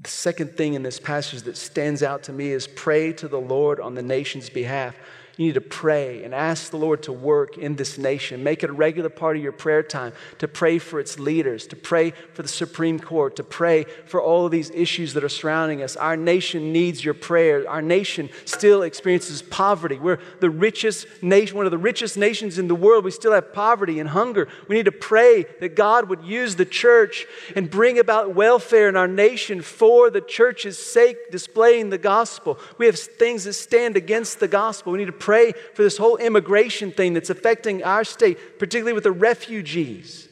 The 0.00 0.10
second 0.10 0.56
thing 0.56 0.74
in 0.74 0.82
this 0.82 0.98
passage 0.98 1.42
that 1.42 1.56
stands 1.56 2.02
out 2.02 2.24
to 2.24 2.32
me 2.32 2.50
is 2.50 2.66
pray 2.66 3.12
to 3.12 3.28
the 3.28 3.40
Lord 3.40 3.78
on 3.78 3.94
the 3.94 4.02
nation's 4.02 4.50
behalf. 4.50 4.96
You 5.38 5.46
need 5.46 5.54
to 5.54 5.62
pray 5.62 6.24
and 6.24 6.34
ask 6.34 6.70
the 6.70 6.76
Lord 6.76 7.02
to 7.04 7.12
work 7.12 7.56
in 7.56 7.76
this 7.76 7.96
nation. 7.96 8.44
Make 8.44 8.62
it 8.62 8.68
a 8.68 8.72
regular 8.74 9.08
part 9.08 9.36
of 9.36 9.42
your 9.42 9.52
prayer 9.52 9.82
time 9.82 10.12
to 10.38 10.46
pray 10.46 10.78
for 10.78 11.00
its 11.00 11.18
leaders, 11.18 11.66
to 11.68 11.76
pray 11.76 12.12
for 12.34 12.42
the 12.42 12.48
Supreme 12.48 13.00
Court, 13.00 13.36
to 13.36 13.44
pray 13.44 13.84
for 14.04 14.20
all 14.20 14.44
of 14.44 14.52
these 14.52 14.70
issues 14.70 15.14
that 15.14 15.24
are 15.24 15.30
surrounding 15.30 15.82
us. 15.82 15.96
Our 15.96 16.18
nation 16.18 16.70
needs 16.70 17.02
your 17.02 17.14
prayer. 17.14 17.68
Our 17.68 17.80
nation 17.80 18.28
still 18.44 18.82
experiences 18.82 19.40
poverty. 19.40 19.98
We're 19.98 20.18
the 20.40 20.50
richest 20.50 21.06
nation, 21.22 21.56
one 21.56 21.64
of 21.64 21.72
the 21.72 21.78
richest 21.78 22.18
nations 22.18 22.58
in 22.58 22.68
the 22.68 22.74
world. 22.74 23.04
We 23.04 23.10
still 23.10 23.32
have 23.32 23.54
poverty 23.54 24.00
and 24.00 24.10
hunger. 24.10 24.48
We 24.68 24.76
need 24.76 24.84
to 24.84 24.92
pray 24.92 25.46
that 25.60 25.76
God 25.76 26.10
would 26.10 26.24
use 26.24 26.56
the 26.56 26.66
church 26.66 27.24
and 27.56 27.70
bring 27.70 27.98
about 27.98 28.34
welfare 28.34 28.88
in 28.88 28.96
our 28.96 29.08
nation 29.08 29.62
for 29.62 30.10
the 30.10 30.20
church's 30.20 30.78
sake, 30.78 31.30
displaying 31.30 31.88
the 31.88 31.96
gospel. 31.96 32.58
We 32.76 32.84
have 32.84 32.98
things 32.98 33.44
that 33.44 33.54
stand 33.54 33.96
against 33.96 34.38
the 34.38 34.48
gospel. 34.48 34.92
We 34.92 34.98
need 34.98 35.06
to 35.06 35.21
pray 35.22 35.52
for 35.74 35.84
this 35.84 35.96
whole 35.96 36.16
immigration 36.16 36.90
thing 36.90 37.14
that's 37.14 37.30
affecting 37.30 37.84
our 37.84 38.02
state, 38.02 38.58
particularly 38.58 38.92
with 38.92 39.04
the 39.04 39.12
refugees. 39.12 40.28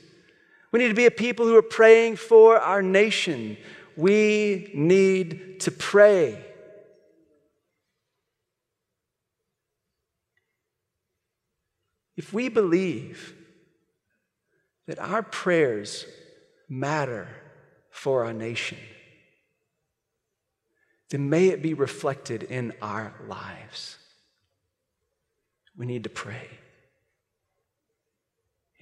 We 0.73 0.81
need 0.81 0.89
to 0.89 0.95
be 0.95 1.07
a 1.07 1.13
people 1.13 1.47
who 1.47 1.57
are 1.57 1.63
praying 1.63 2.17
for 2.17 2.59
our 2.59 2.83
nation. 2.83 3.57
We 3.97 4.71
need 4.75 5.61
to 5.61 5.71
pray. 5.71 6.45
If 12.17 12.33
we 12.33 12.49
believe 12.49 13.35
that 14.87 14.99
our 14.99 15.23
prayers 15.23 16.05
matter 16.69 17.29
for 17.91 18.25
our 18.25 18.33
nation, 18.33 18.79
then 21.11 21.31
may 21.31 21.49
it 21.49 21.63
be 21.63 21.75
reflected 21.75 22.43
in 22.43 22.73
our 22.83 23.15
lives. 23.29 24.00
We 25.81 25.87
need 25.87 26.05
to 26.05 26.11
pray. 26.11 26.47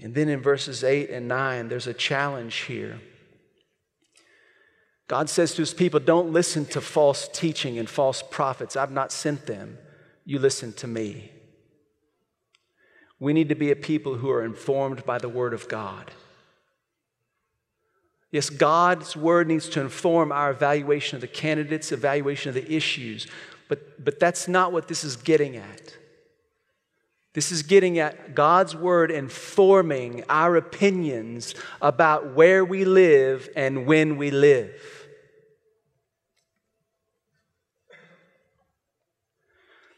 And 0.01 0.17
then 0.17 0.29
in 0.29 0.41
verses 0.41 0.83
8 0.83 1.11
and 1.11 1.29
9, 1.29 1.69
there's 1.69 1.87
a 1.87 1.95
challenge 1.95 2.57
here. 2.63 2.99
God 5.07 5.31
says 5.31 5.55
to 5.55 5.63
his 5.63 5.73
people, 5.73 6.01
Don't 6.01 6.33
listen 6.33 6.67
to 6.67 6.81
false 6.81 7.29
teaching 7.33 7.79
and 7.79 7.89
false 7.89 8.21
prophets. 8.21 8.75
I've 8.75 8.91
not 8.91 9.13
sent 9.13 9.47
them. 9.47 9.79
You 10.25 10.41
listen 10.41 10.73
to 10.73 10.89
me. 10.89 11.31
We 13.21 13.33
need 13.33 13.51
to 13.51 13.55
be 13.55 13.71
a 13.71 13.77
people 13.77 14.17
who 14.17 14.29
are 14.31 14.45
informed 14.45 15.07
by 15.07 15.19
the 15.19 15.29
Word 15.29 15.55
of 15.55 15.69
God. 15.69 16.11
Yes, 18.33 18.51
God's 18.51 19.17
Word 19.17 19.47
needs 19.47 19.69
to 19.69 19.81
inform 19.81 20.33
our 20.33 20.51
evaluation 20.51 21.15
of 21.15 21.21
the 21.21 21.29
candidates, 21.29 21.93
evaluation 21.93 22.49
of 22.49 22.57
the 22.57 22.75
issues, 22.75 23.29
but, 23.69 24.05
but 24.05 24.19
that's 24.19 24.49
not 24.49 24.73
what 24.73 24.89
this 24.89 25.05
is 25.05 25.15
getting 25.15 25.57
at. 25.57 25.93
This 27.39 27.53
is 27.53 27.63
getting 27.63 28.01
at 28.01 28.35
God's 28.35 28.75
word 28.75 29.13
informing 29.13 30.25
our 30.29 30.57
opinions 30.57 31.55
about 31.81 32.35
where 32.35 32.65
we 32.65 32.85
live 32.85 33.49
and 33.55 33.87
when 33.87 34.17
we 34.17 34.33
live. 34.33 34.73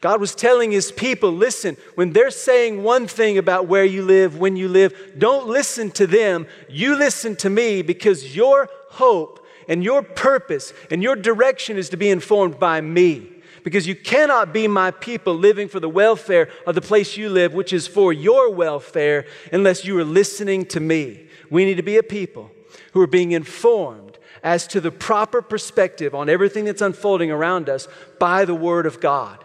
God 0.01 0.21
was 0.21 0.35
telling 0.35 0.69
his 0.69 0.91
people 0.91 1.31
listen, 1.31 1.77
when 1.95 2.13
they're 2.13 2.29
saying 2.29 2.83
one 2.83 3.07
thing 3.07 3.39
about 3.39 3.65
where 3.65 3.85
you 3.85 4.03
live, 4.03 4.37
when 4.37 4.55
you 4.55 4.67
live, 4.67 4.93
don't 5.17 5.47
listen 5.47 5.89
to 5.93 6.05
them. 6.05 6.45
You 6.69 6.95
listen 6.95 7.35
to 7.37 7.49
me 7.49 7.81
because 7.81 8.35
your 8.35 8.69
hope 8.91 9.43
and 9.67 9.83
your 9.83 10.03
purpose 10.03 10.73
and 10.91 11.01
your 11.01 11.15
direction 11.15 11.77
is 11.77 11.89
to 11.89 11.97
be 11.97 12.11
informed 12.11 12.59
by 12.59 12.81
me 12.81 13.30
because 13.63 13.87
you 13.87 13.95
cannot 13.95 14.53
be 14.53 14.67
my 14.67 14.91
people 14.91 15.33
living 15.33 15.67
for 15.67 15.79
the 15.79 15.89
welfare 15.89 16.49
of 16.65 16.75
the 16.75 16.81
place 16.81 17.17
you 17.17 17.29
live, 17.29 17.53
which 17.53 17.73
is 17.73 17.87
for 17.87 18.11
your 18.11 18.49
welfare, 18.51 19.25
unless 19.51 19.85
you 19.85 19.97
are 19.99 20.03
listening 20.03 20.65
to 20.67 20.79
me. 20.79 21.27
We 21.49 21.65
need 21.65 21.77
to 21.77 21.83
be 21.83 21.97
a 21.97 22.03
people 22.03 22.51
who 22.93 23.01
are 23.01 23.07
being 23.07 23.31
informed 23.31 24.17
as 24.43 24.67
to 24.67 24.81
the 24.81 24.91
proper 24.91 25.41
perspective 25.41 26.15
on 26.15 26.29
everything 26.29 26.65
that's 26.65 26.81
unfolding 26.81 27.31
around 27.31 27.69
us 27.69 27.87
by 28.19 28.45
the 28.45 28.55
Word 28.55 28.85
of 28.85 28.99
God. 28.99 29.43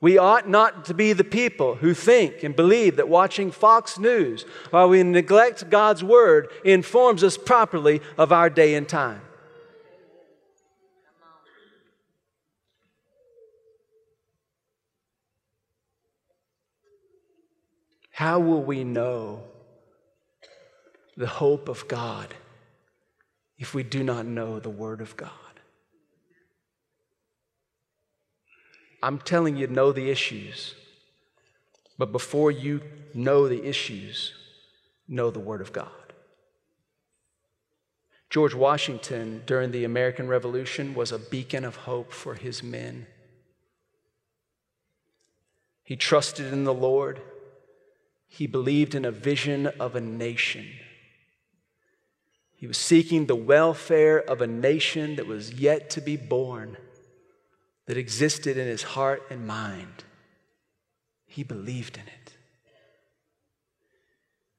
We 0.00 0.18
ought 0.18 0.48
not 0.48 0.84
to 0.86 0.94
be 0.94 1.14
the 1.14 1.24
people 1.24 1.76
who 1.76 1.94
think 1.94 2.42
and 2.42 2.54
believe 2.54 2.96
that 2.96 3.08
watching 3.08 3.50
Fox 3.50 3.98
News 3.98 4.44
while 4.70 4.88
we 4.88 5.02
neglect 5.02 5.70
God's 5.70 6.04
Word 6.04 6.48
informs 6.62 7.24
us 7.24 7.38
properly 7.38 8.02
of 8.18 8.30
our 8.30 8.50
day 8.50 8.74
and 8.74 8.86
time. 8.86 9.22
How 18.14 18.38
will 18.38 18.62
we 18.62 18.84
know 18.84 19.42
the 21.16 21.26
hope 21.26 21.68
of 21.68 21.88
God 21.88 22.32
if 23.58 23.74
we 23.74 23.82
do 23.82 24.04
not 24.04 24.24
know 24.24 24.60
the 24.60 24.70
Word 24.70 25.00
of 25.00 25.16
God? 25.16 25.30
I'm 29.02 29.18
telling 29.18 29.56
you, 29.56 29.66
know 29.66 29.90
the 29.90 30.10
issues. 30.10 30.76
But 31.98 32.12
before 32.12 32.52
you 32.52 32.82
know 33.14 33.48
the 33.48 33.64
issues, 33.64 34.32
know 35.08 35.32
the 35.32 35.40
Word 35.40 35.60
of 35.60 35.72
God. 35.72 35.90
George 38.30 38.54
Washington, 38.54 39.42
during 39.44 39.72
the 39.72 39.82
American 39.82 40.28
Revolution, 40.28 40.94
was 40.94 41.10
a 41.10 41.18
beacon 41.18 41.64
of 41.64 41.74
hope 41.74 42.12
for 42.12 42.34
his 42.34 42.62
men. 42.62 43.08
He 45.82 45.96
trusted 45.96 46.52
in 46.52 46.62
the 46.62 46.72
Lord. 46.72 47.20
He 48.34 48.48
believed 48.48 48.96
in 48.96 49.04
a 49.04 49.12
vision 49.12 49.68
of 49.78 49.94
a 49.94 50.00
nation. 50.00 50.66
He 52.56 52.66
was 52.66 52.76
seeking 52.76 53.26
the 53.26 53.36
welfare 53.36 54.18
of 54.18 54.40
a 54.40 54.46
nation 54.48 55.14
that 55.16 55.28
was 55.28 55.52
yet 55.52 55.88
to 55.90 56.00
be 56.00 56.16
born, 56.16 56.76
that 57.86 57.96
existed 57.96 58.56
in 58.56 58.66
his 58.66 58.82
heart 58.82 59.22
and 59.30 59.46
mind. 59.46 60.02
He 61.26 61.44
believed 61.44 61.96
in 61.96 62.08
it. 62.08 62.32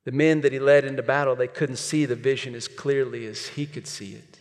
The 0.05 0.13
men 0.13 0.39
that 0.39 0.53
he 0.53 0.59
led 0.59 0.85
into 0.85 1.03
battle, 1.03 1.35
they 1.35 1.49
couldn't 1.49 1.75
see 1.75 2.05
the 2.05 2.15
vision 2.15 2.55
as 2.55 2.69
clearly 2.69 3.25
as 3.25 3.47
he 3.47 3.65
could 3.65 3.87
see 3.87 4.13
it. 4.13 4.39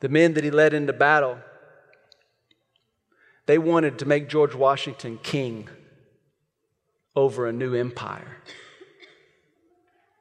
The 0.00 0.08
men 0.08 0.32
that 0.32 0.44
he 0.44 0.50
led 0.50 0.72
into 0.72 0.94
battle, 0.94 1.40
they 3.44 3.58
wanted 3.58 3.98
to 3.98 4.06
make 4.06 4.30
George 4.30 4.54
Washington 4.54 5.18
king 5.22 5.68
over 7.18 7.46
a 7.46 7.52
new 7.52 7.74
empire. 7.74 8.36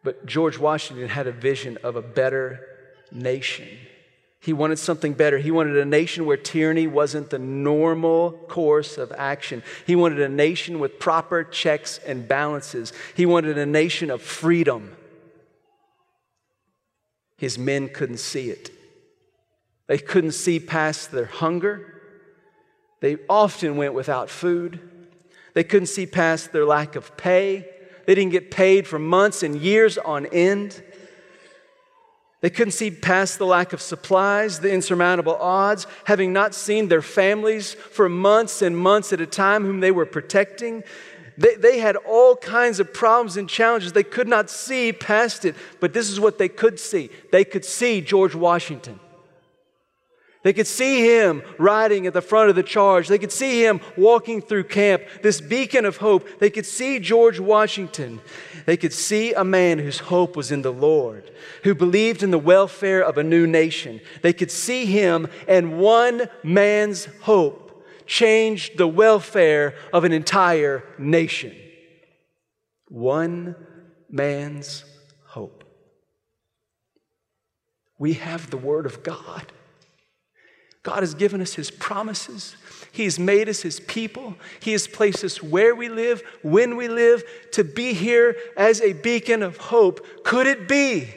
But 0.04 0.26
George 0.26 0.58
Washington 0.58 1.10
had 1.10 1.28
a 1.28 1.32
vision 1.32 1.78
of 1.84 1.96
a 1.96 2.02
better 2.02 2.60
nation 3.12 3.68
He 4.40 4.54
wanted 4.54 4.80
something 4.80 5.14
better. 5.14 5.38
He 5.40 5.52
wanted 5.52 5.78
a 5.78 5.84
nation 5.84 6.26
where 6.26 6.38
tyranny 6.38 6.88
wasn't 6.88 7.32
the 7.32 7.40
normal 7.40 8.32
course 8.48 8.98
of 8.98 9.12
action. 9.12 9.62
He 9.86 9.96
wanted 9.96 10.22
a 10.22 10.30
nation 10.30 10.80
with 10.80 11.00
proper 11.00 11.44
checks 11.44 12.00
and 12.06 12.28
balances. 12.28 12.94
He 13.14 13.26
wanted 13.26 13.58
a 13.58 13.66
nation 13.66 14.10
of 14.10 14.22
freedom. 14.22 14.96
His 17.38 17.58
men 17.58 17.90
couldn't 17.90 18.20
see 18.20 18.50
it. 18.50 18.72
They 19.88 19.98
couldn't 19.98 20.32
see 20.32 20.60
past 20.60 21.12
their 21.12 21.26
hunger. 21.26 22.02
They 23.02 23.18
often 23.28 23.76
went 23.76 23.94
without 23.94 24.30
food. 24.30 24.80
They 25.58 25.64
couldn't 25.64 25.88
see 25.88 26.06
past 26.06 26.52
their 26.52 26.66
lack 26.66 26.96
of 26.96 27.18
pay. 27.18 27.68
They 28.06 28.14
didn't 28.14 28.32
get 28.32 28.52
paid 28.52 28.86
for 28.86 29.00
months 29.00 29.42
and 29.42 29.56
years 29.56 29.98
on 29.98 30.28
end. 30.28 30.84
They 32.42 32.52
couldn't 32.52 32.74
see 32.74 32.92
past 32.92 33.40
the 33.40 33.48
lack 33.48 33.74
of 33.74 33.82
supplies, 33.82 34.60
the 34.60 34.72
insurmountable 34.72 35.36
odds, 35.38 35.88
having 36.06 36.32
not 36.32 36.54
seen 36.54 36.90
their 36.90 37.02
families 37.02 37.74
for 37.74 38.08
months 38.08 38.62
and 38.62 38.78
months 38.78 39.12
at 39.14 39.20
a 39.20 39.26
time, 39.26 39.66
whom 39.66 39.80
they 39.80 39.90
were 39.90 40.06
protecting. 40.06 40.84
They, 41.40 41.56
they 41.56 41.80
had 41.80 41.96
all 41.96 42.36
kinds 42.36 42.80
of 42.80 42.94
problems 42.94 43.36
and 43.36 43.50
challenges. 43.50 43.94
They 43.94 44.04
could 44.04 44.28
not 44.28 44.52
see 44.52 44.94
past 44.94 45.44
it, 45.44 45.56
but 45.80 45.92
this 45.92 46.12
is 46.12 46.20
what 46.20 46.38
they 46.38 46.50
could 46.50 46.80
see. 46.80 47.10
They 47.32 47.44
could 47.44 47.66
see 47.66 48.02
George 48.02 48.36
Washington. 48.36 49.00
They 50.48 50.54
could 50.54 50.66
see 50.66 51.06
him 51.06 51.44
riding 51.58 52.08
at 52.08 52.14
the 52.14 52.22
front 52.22 52.50
of 52.50 52.56
the 52.56 52.64
charge. 52.64 53.10
They 53.10 53.18
could 53.18 53.34
see 53.34 53.66
him 53.66 53.82
walking 53.98 54.42
through 54.42 54.64
camp, 54.64 55.04
this 55.22 55.42
beacon 55.42 55.84
of 55.84 55.98
hope. 55.98 56.40
They 56.40 56.50
could 56.50 56.66
see 56.66 57.00
George 57.00 57.38
Washington. 57.38 58.22
They 58.66 58.78
could 58.78 58.94
see 58.94 59.34
a 59.34 59.44
man 59.44 59.78
whose 59.78 60.00
hope 60.00 60.38
was 60.38 60.50
in 60.50 60.62
the 60.62 60.72
Lord, 60.72 61.30
who 61.66 61.76
believed 61.76 62.24
in 62.24 62.32
the 62.32 62.40
welfare 62.40 63.02
of 63.02 63.18
a 63.18 63.26
new 63.26 63.46
nation. 63.46 64.00
They 64.22 64.32
could 64.32 64.50
see 64.50 64.86
him, 64.86 65.28
and 65.50 65.80
one 65.80 66.30
man's 66.44 67.10
hope 67.24 67.86
changed 68.06 68.78
the 68.78 68.88
welfare 68.88 69.76
of 69.92 70.06
an 70.06 70.14
entire 70.14 70.82
nation. 70.98 71.54
One 72.88 73.58
man's 74.10 74.86
hope. 75.26 75.66
We 78.00 78.14
have 78.14 78.50
the 78.50 78.56
Word 78.56 78.86
of 78.86 79.04
God. 79.04 79.52
God 80.88 81.04
has 81.04 81.16
given 81.16 81.42
us 81.42 81.56
His 81.56 81.70
promises. 81.70 82.56
He 82.94 83.04
has 83.04 83.20
made 83.20 83.50
us 83.50 83.62
His 83.62 83.82
people. 83.82 84.36
He 84.62 84.72
has 84.72 84.88
placed 84.88 85.22
us 85.22 85.44
where 85.44 85.76
we 85.76 85.90
live, 85.90 86.24
when 86.44 86.78
we 86.78 86.88
live, 86.88 87.26
to 87.52 87.66
be 87.66 87.92
here 87.92 88.38
as 88.56 88.80
a 88.80 88.94
beacon 88.94 89.44
of 89.44 89.58
hope. 89.58 90.24
Could 90.24 90.48
it 90.48 90.66
be 90.66 91.14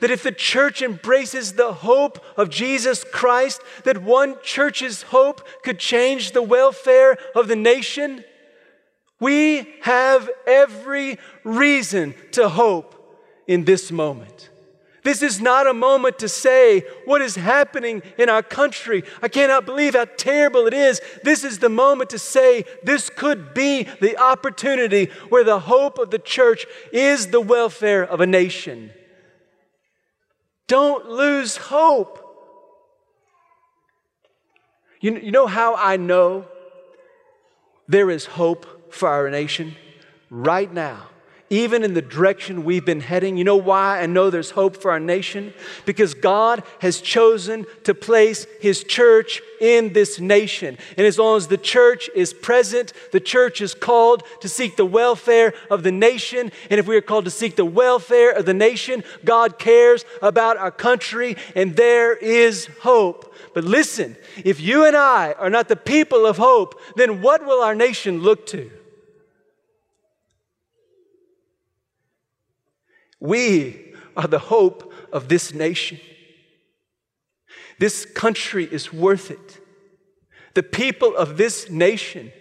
that 0.00 0.10
if 0.10 0.22
the 0.22 0.30
church 0.30 0.82
embraces 0.82 1.54
the 1.54 1.72
hope 1.72 2.22
of 2.36 2.50
Jesus 2.50 3.02
Christ, 3.02 3.62
that 3.84 4.02
one 4.02 4.36
church's 4.42 5.00
hope 5.00 5.40
could 5.62 5.78
change 5.78 6.32
the 6.32 6.42
welfare 6.42 7.16
of 7.34 7.48
the 7.48 7.56
nation? 7.56 8.22
We 9.20 9.74
have 9.80 10.28
every 10.46 11.18
reason 11.44 12.14
to 12.32 12.50
hope 12.50 12.94
in 13.46 13.64
this 13.64 13.90
moment. 13.90 14.50
This 15.04 15.20
is 15.20 15.38
not 15.38 15.66
a 15.66 15.74
moment 15.74 16.18
to 16.20 16.30
say 16.30 16.80
what 17.04 17.20
is 17.20 17.36
happening 17.36 18.02
in 18.16 18.30
our 18.30 18.42
country. 18.42 19.04
I 19.22 19.28
cannot 19.28 19.66
believe 19.66 19.94
how 19.94 20.06
terrible 20.16 20.66
it 20.66 20.72
is. 20.72 21.00
This 21.22 21.44
is 21.44 21.58
the 21.58 21.68
moment 21.68 22.08
to 22.10 22.18
say 22.18 22.64
this 22.82 23.10
could 23.10 23.52
be 23.52 23.82
the 24.00 24.16
opportunity 24.16 25.10
where 25.28 25.44
the 25.44 25.60
hope 25.60 25.98
of 25.98 26.10
the 26.10 26.18
church 26.18 26.64
is 26.90 27.28
the 27.28 27.40
welfare 27.40 28.02
of 28.02 28.22
a 28.22 28.26
nation. 28.26 28.90
Don't 30.68 31.06
lose 31.06 31.58
hope. 31.58 32.20
You, 35.02 35.18
you 35.18 35.30
know 35.30 35.46
how 35.46 35.74
I 35.74 35.98
know 35.98 36.46
there 37.86 38.10
is 38.10 38.24
hope 38.24 38.90
for 38.94 39.10
our 39.10 39.28
nation? 39.28 39.76
Right 40.30 40.72
now 40.72 41.08
even 41.50 41.84
in 41.84 41.94
the 41.94 42.02
direction 42.02 42.64
we've 42.64 42.84
been 42.84 43.00
heading. 43.00 43.36
You 43.36 43.44
know 43.44 43.56
why 43.56 44.00
I 44.00 44.06
know 44.06 44.30
there's 44.30 44.50
hope 44.50 44.76
for 44.76 44.90
our 44.90 45.00
nation? 45.00 45.52
Because 45.84 46.14
God 46.14 46.62
has 46.80 47.00
chosen 47.00 47.66
to 47.84 47.94
place 47.94 48.46
His 48.60 48.82
church 48.82 49.42
in 49.60 49.92
this 49.92 50.18
nation. 50.18 50.78
And 50.96 51.06
as 51.06 51.18
long 51.18 51.36
as 51.36 51.48
the 51.48 51.58
church 51.58 52.08
is 52.14 52.32
present, 52.32 52.92
the 53.12 53.20
church 53.20 53.60
is 53.60 53.74
called 53.74 54.22
to 54.40 54.48
seek 54.48 54.76
the 54.76 54.86
welfare 54.86 55.54
of 55.70 55.82
the 55.82 55.92
nation. 55.92 56.50
And 56.70 56.80
if 56.80 56.86
we 56.86 56.96
are 56.96 57.02
called 57.02 57.26
to 57.26 57.30
seek 57.30 57.56
the 57.56 57.64
welfare 57.64 58.30
of 58.30 58.46
the 58.46 58.54
nation, 58.54 59.04
God 59.24 59.58
cares 59.58 60.04
about 60.22 60.56
our 60.56 60.70
country, 60.70 61.36
and 61.54 61.76
there 61.76 62.14
is 62.14 62.68
hope. 62.80 63.34
But 63.52 63.64
listen, 63.64 64.16
if 64.44 64.60
you 64.60 64.84
and 64.84 64.96
I 64.96 65.32
are 65.38 65.50
not 65.50 65.68
the 65.68 65.76
people 65.76 66.26
of 66.26 66.38
hope, 66.38 66.80
then 66.96 67.22
what 67.22 67.44
will 67.46 67.62
our 67.62 67.74
nation 67.74 68.20
look 68.20 68.46
to? 68.46 68.70
We 73.24 73.94
are 74.18 74.28
the 74.28 74.38
hope 74.38 74.92
of 75.10 75.28
this 75.28 75.54
nation. 75.54 75.98
This 77.78 78.04
country 78.04 78.68
is 78.70 78.92
worth 78.92 79.30
it. 79.30 79.60
The 80.52 80.62
people 80.62 81.16
of 81.16 81.38
this 81.38 81.70
nation 81.70 82.32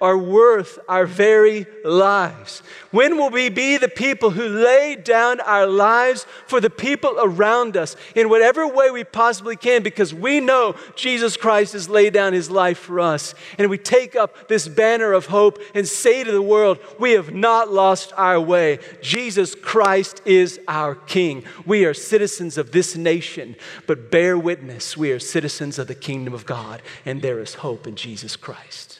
are 0.00 0.16
worth 0.16 0.78
our 0.88 1.06
very 1.06 1.66
lives? 1.84 2.62
When 2.90 3.16
will 3.16 3.30
we 3.30 3.48
be 3.50 3.76
the 3.76 3.88
people 3.88 4.30
who 4.30 4.48
lay 4.48 4.96
down 4.96 5.40
our 5.40 5.66
lives 5.66 6.26
for 6.46 6.60
the 6.60 6.70
people 6.70 7.16
around 7.20 7.76
us 7.76 7.94
in 8.14 8.28
whatever 8.28 8.66
way 8.66 8.90
we 8.90 9.04
possibly 9.04 9.56
can 9.56 9.82
because 9.82 10.12
we 10.12 10.40
know 10.40 10.74
Jesus 10.96 11.36
Christ 11.36 11.74
has 11.74 11.88
laid 11.88 12.12
down 12.12 12.32
his 12.32 12.50
life 12.50 12.78
for 12.78 12.98
us? 12.98 13.34
And 13.58 13.70
we 13.70 13.78
take 13.78 14.16
up 14.16 14.48
this 14.48 14.66
banner 14.66 15.12
of 15.12 15.26
hope 15.26 15.60
and 15.74 15.86
say 15.86 16.24
to 16.24 16.32
the 16.32 16.42
world, 16.42 16.78
We 16.98 17.12
have 17.12 17.32
not 17.32 17.72
lost 17.72 18.12
our 18.16 18.40
way. 18.40 18.78
Jesus 19.02 19.54
Christ 19.54 20.22
is 20.24 20.58
our 20.66 20.94
King. 20.94 21.44
We 21.64 21.84
are 21.84 21.94
citizens 21.94 22.58
of 22.58 22.72
this 22.72 22.96
nation, 22.96 23.56
but 23.86 24.10
bear 24.10 24.36
witness, 24.36 24.96
we 24.96 25.12
are 25.12 25.18
citizens 25.18 25.78
of 25.78 25.86
the 25.86 25.94
kingdom 25.94 26.34
of 26.34 26.46
God, 26.46 26.82
and 27.04 27.22
there 27.22 27.40
is 27.40 27.54
hope 27.54 27.86
in 27.86 27.96
Jesus 27.96 28.36
Christ. 28.36 28.99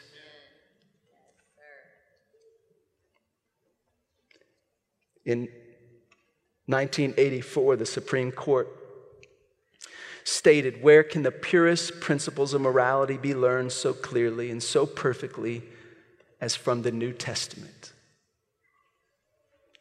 In 5.31 5.43
1984, 6.67 7.77
the 7.77 7.87
Supreme 7.87 8.33
Court 8.33 8.69
stated, 10.25 10.83
Where 10.83 11.05
can 11.05 11.23
the 11.23 11.31
purest 11.31 12.01
principles 12.01 12.53
of 12.53 12.61
morality 12.63 13.17
be 13.17 13.33
learned 13.33 13.71
so 13.71 13.93
clearly 13.93 14.51
and 14.51 14.61
so 14.61 14.87
perfectly 14.87 15.63
as 16.41 16.57
from 16.57 16.83
the 16.83 16.91
New 16.91 17.13
Testament? 17.13 17.93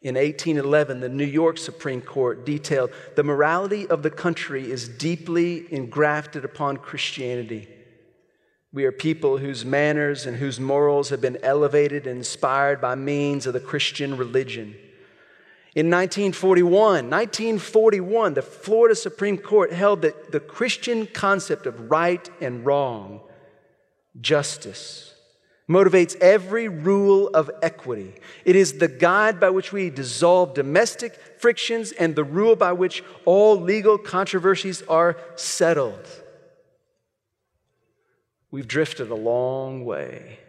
In 0.02 0.14
1811, 0.14 1.00
the 1.00 1.08
New 1.08 1.24
York 1.24 1.58
Supreme 1.58 2.00
Court 2.00 2.46
detailed 2.46 2.90
the 3.16 3.24
morality 3.24 3.88
of 3.88 4.04
the 4.04 4.10
country 4.10 4.70
is 4.70 4.88
deeply 4.88 5.66
engrafted 5.74 6.44
upon 6.44 6.76
Christianity. 6.76 7.68
We 8.72 8.84
are 8.84 8.92
people 8.92 9.38
whose 9.38 9.64
manners 9.64 10.26
and 10.26 10.36
whose 10.36 10.60
morals 10.60 11.08
have 11.08 11.20
been 11.20 11.38
elevated 11.42 12.06
and 12.06 12.18
inspired 12.18 12.80
by 12.80 12.94
means 12.94 13.46
of 13.46 13.52
the 13.52 13.58
Christian 13.58 14.16
religion. 14.16 14.76
In 15.72 15.86
1941, 15.86 17.08
1941, 17.08 18.34
the 18.34 18.42
Florida 18.42 18.96
Supreme 18.96 19.38
Court 19.38 19.72
held 19.72 20.02
that 20.02 20.32
the 20.32 20.40
Christian 20.40 21.06
concept 21.06 21.64
of 21.64 21.90
right 21.90 22.28
and 22.40 22.66
wrong, 22.66 23.20
justice, 24.20 25.14
motivates 25.68 26.16
every 26.16 26.66
rule 26.66 27.28
of 27.28 27.48
equity. 27.62 28.14
It 28.44 28.56
is 28.56 28.78
the 28.78 28.88
guide 28.88 29.38
by 29.38 29.50
which 29.50 29.72
we 29.72 29.90
dissolve 29.90 30.54
domestic 30.54 31.14
frictions 31.38 31.92
and 31.92 32.16
the 32.16 32.24
rule 32.24 32.56
by 32.56 32.72
which 32.72 33.04
all 33.24 33.56
legal 33.60 33.96
controversies 33.96 34.82
are 34.88 35.16
settled. 35.36 36.04
We've 38.50 38.66
drifted 38.66 39.12
a 39.12 39.14
long 39.14 39.84
way, 39.84 40.40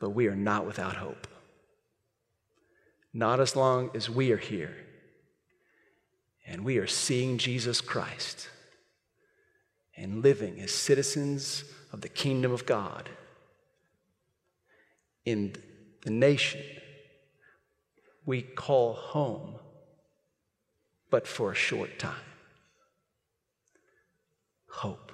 but 0.00 0.10
we 0.10 0.26
are 0.26 0.34
not 0.34 0.66
without 0.66 0.96
hope. 0.96 1.28
Not 3.12 3.40
as 3.40 3.56
long 3.56 3.90
as 3.94 4.08
we 4.08 4.32
are 4.32 4.36
here 4.38 4.76
and 6.46 6.64
we 6.64 6.78
are 6.78 6.86
seeing 6.86 7.38
Jesus 7.38 7.80
Christ 7.80 8.48
and 9.96 10.22
living 10.22 10.60
as 10.60 10.70
citizens 10.70 11.64
of 11.92 12.00
the 12.00 12.08
kingdom 12.08 12.52
of 12.52 12.66
God 12.66 13.08
in 15.24 15.54
the 16.02 16.10
nation 16.10 16.62
we 18.24 18.42
call 18.42 18.94
home, 18.94 19.56
but 21.10 21.26
for 21.26 21.52
a 21.52 21.54
short 21.54 21.98
time. 21.98 22.14
Hope. 24.68 25.09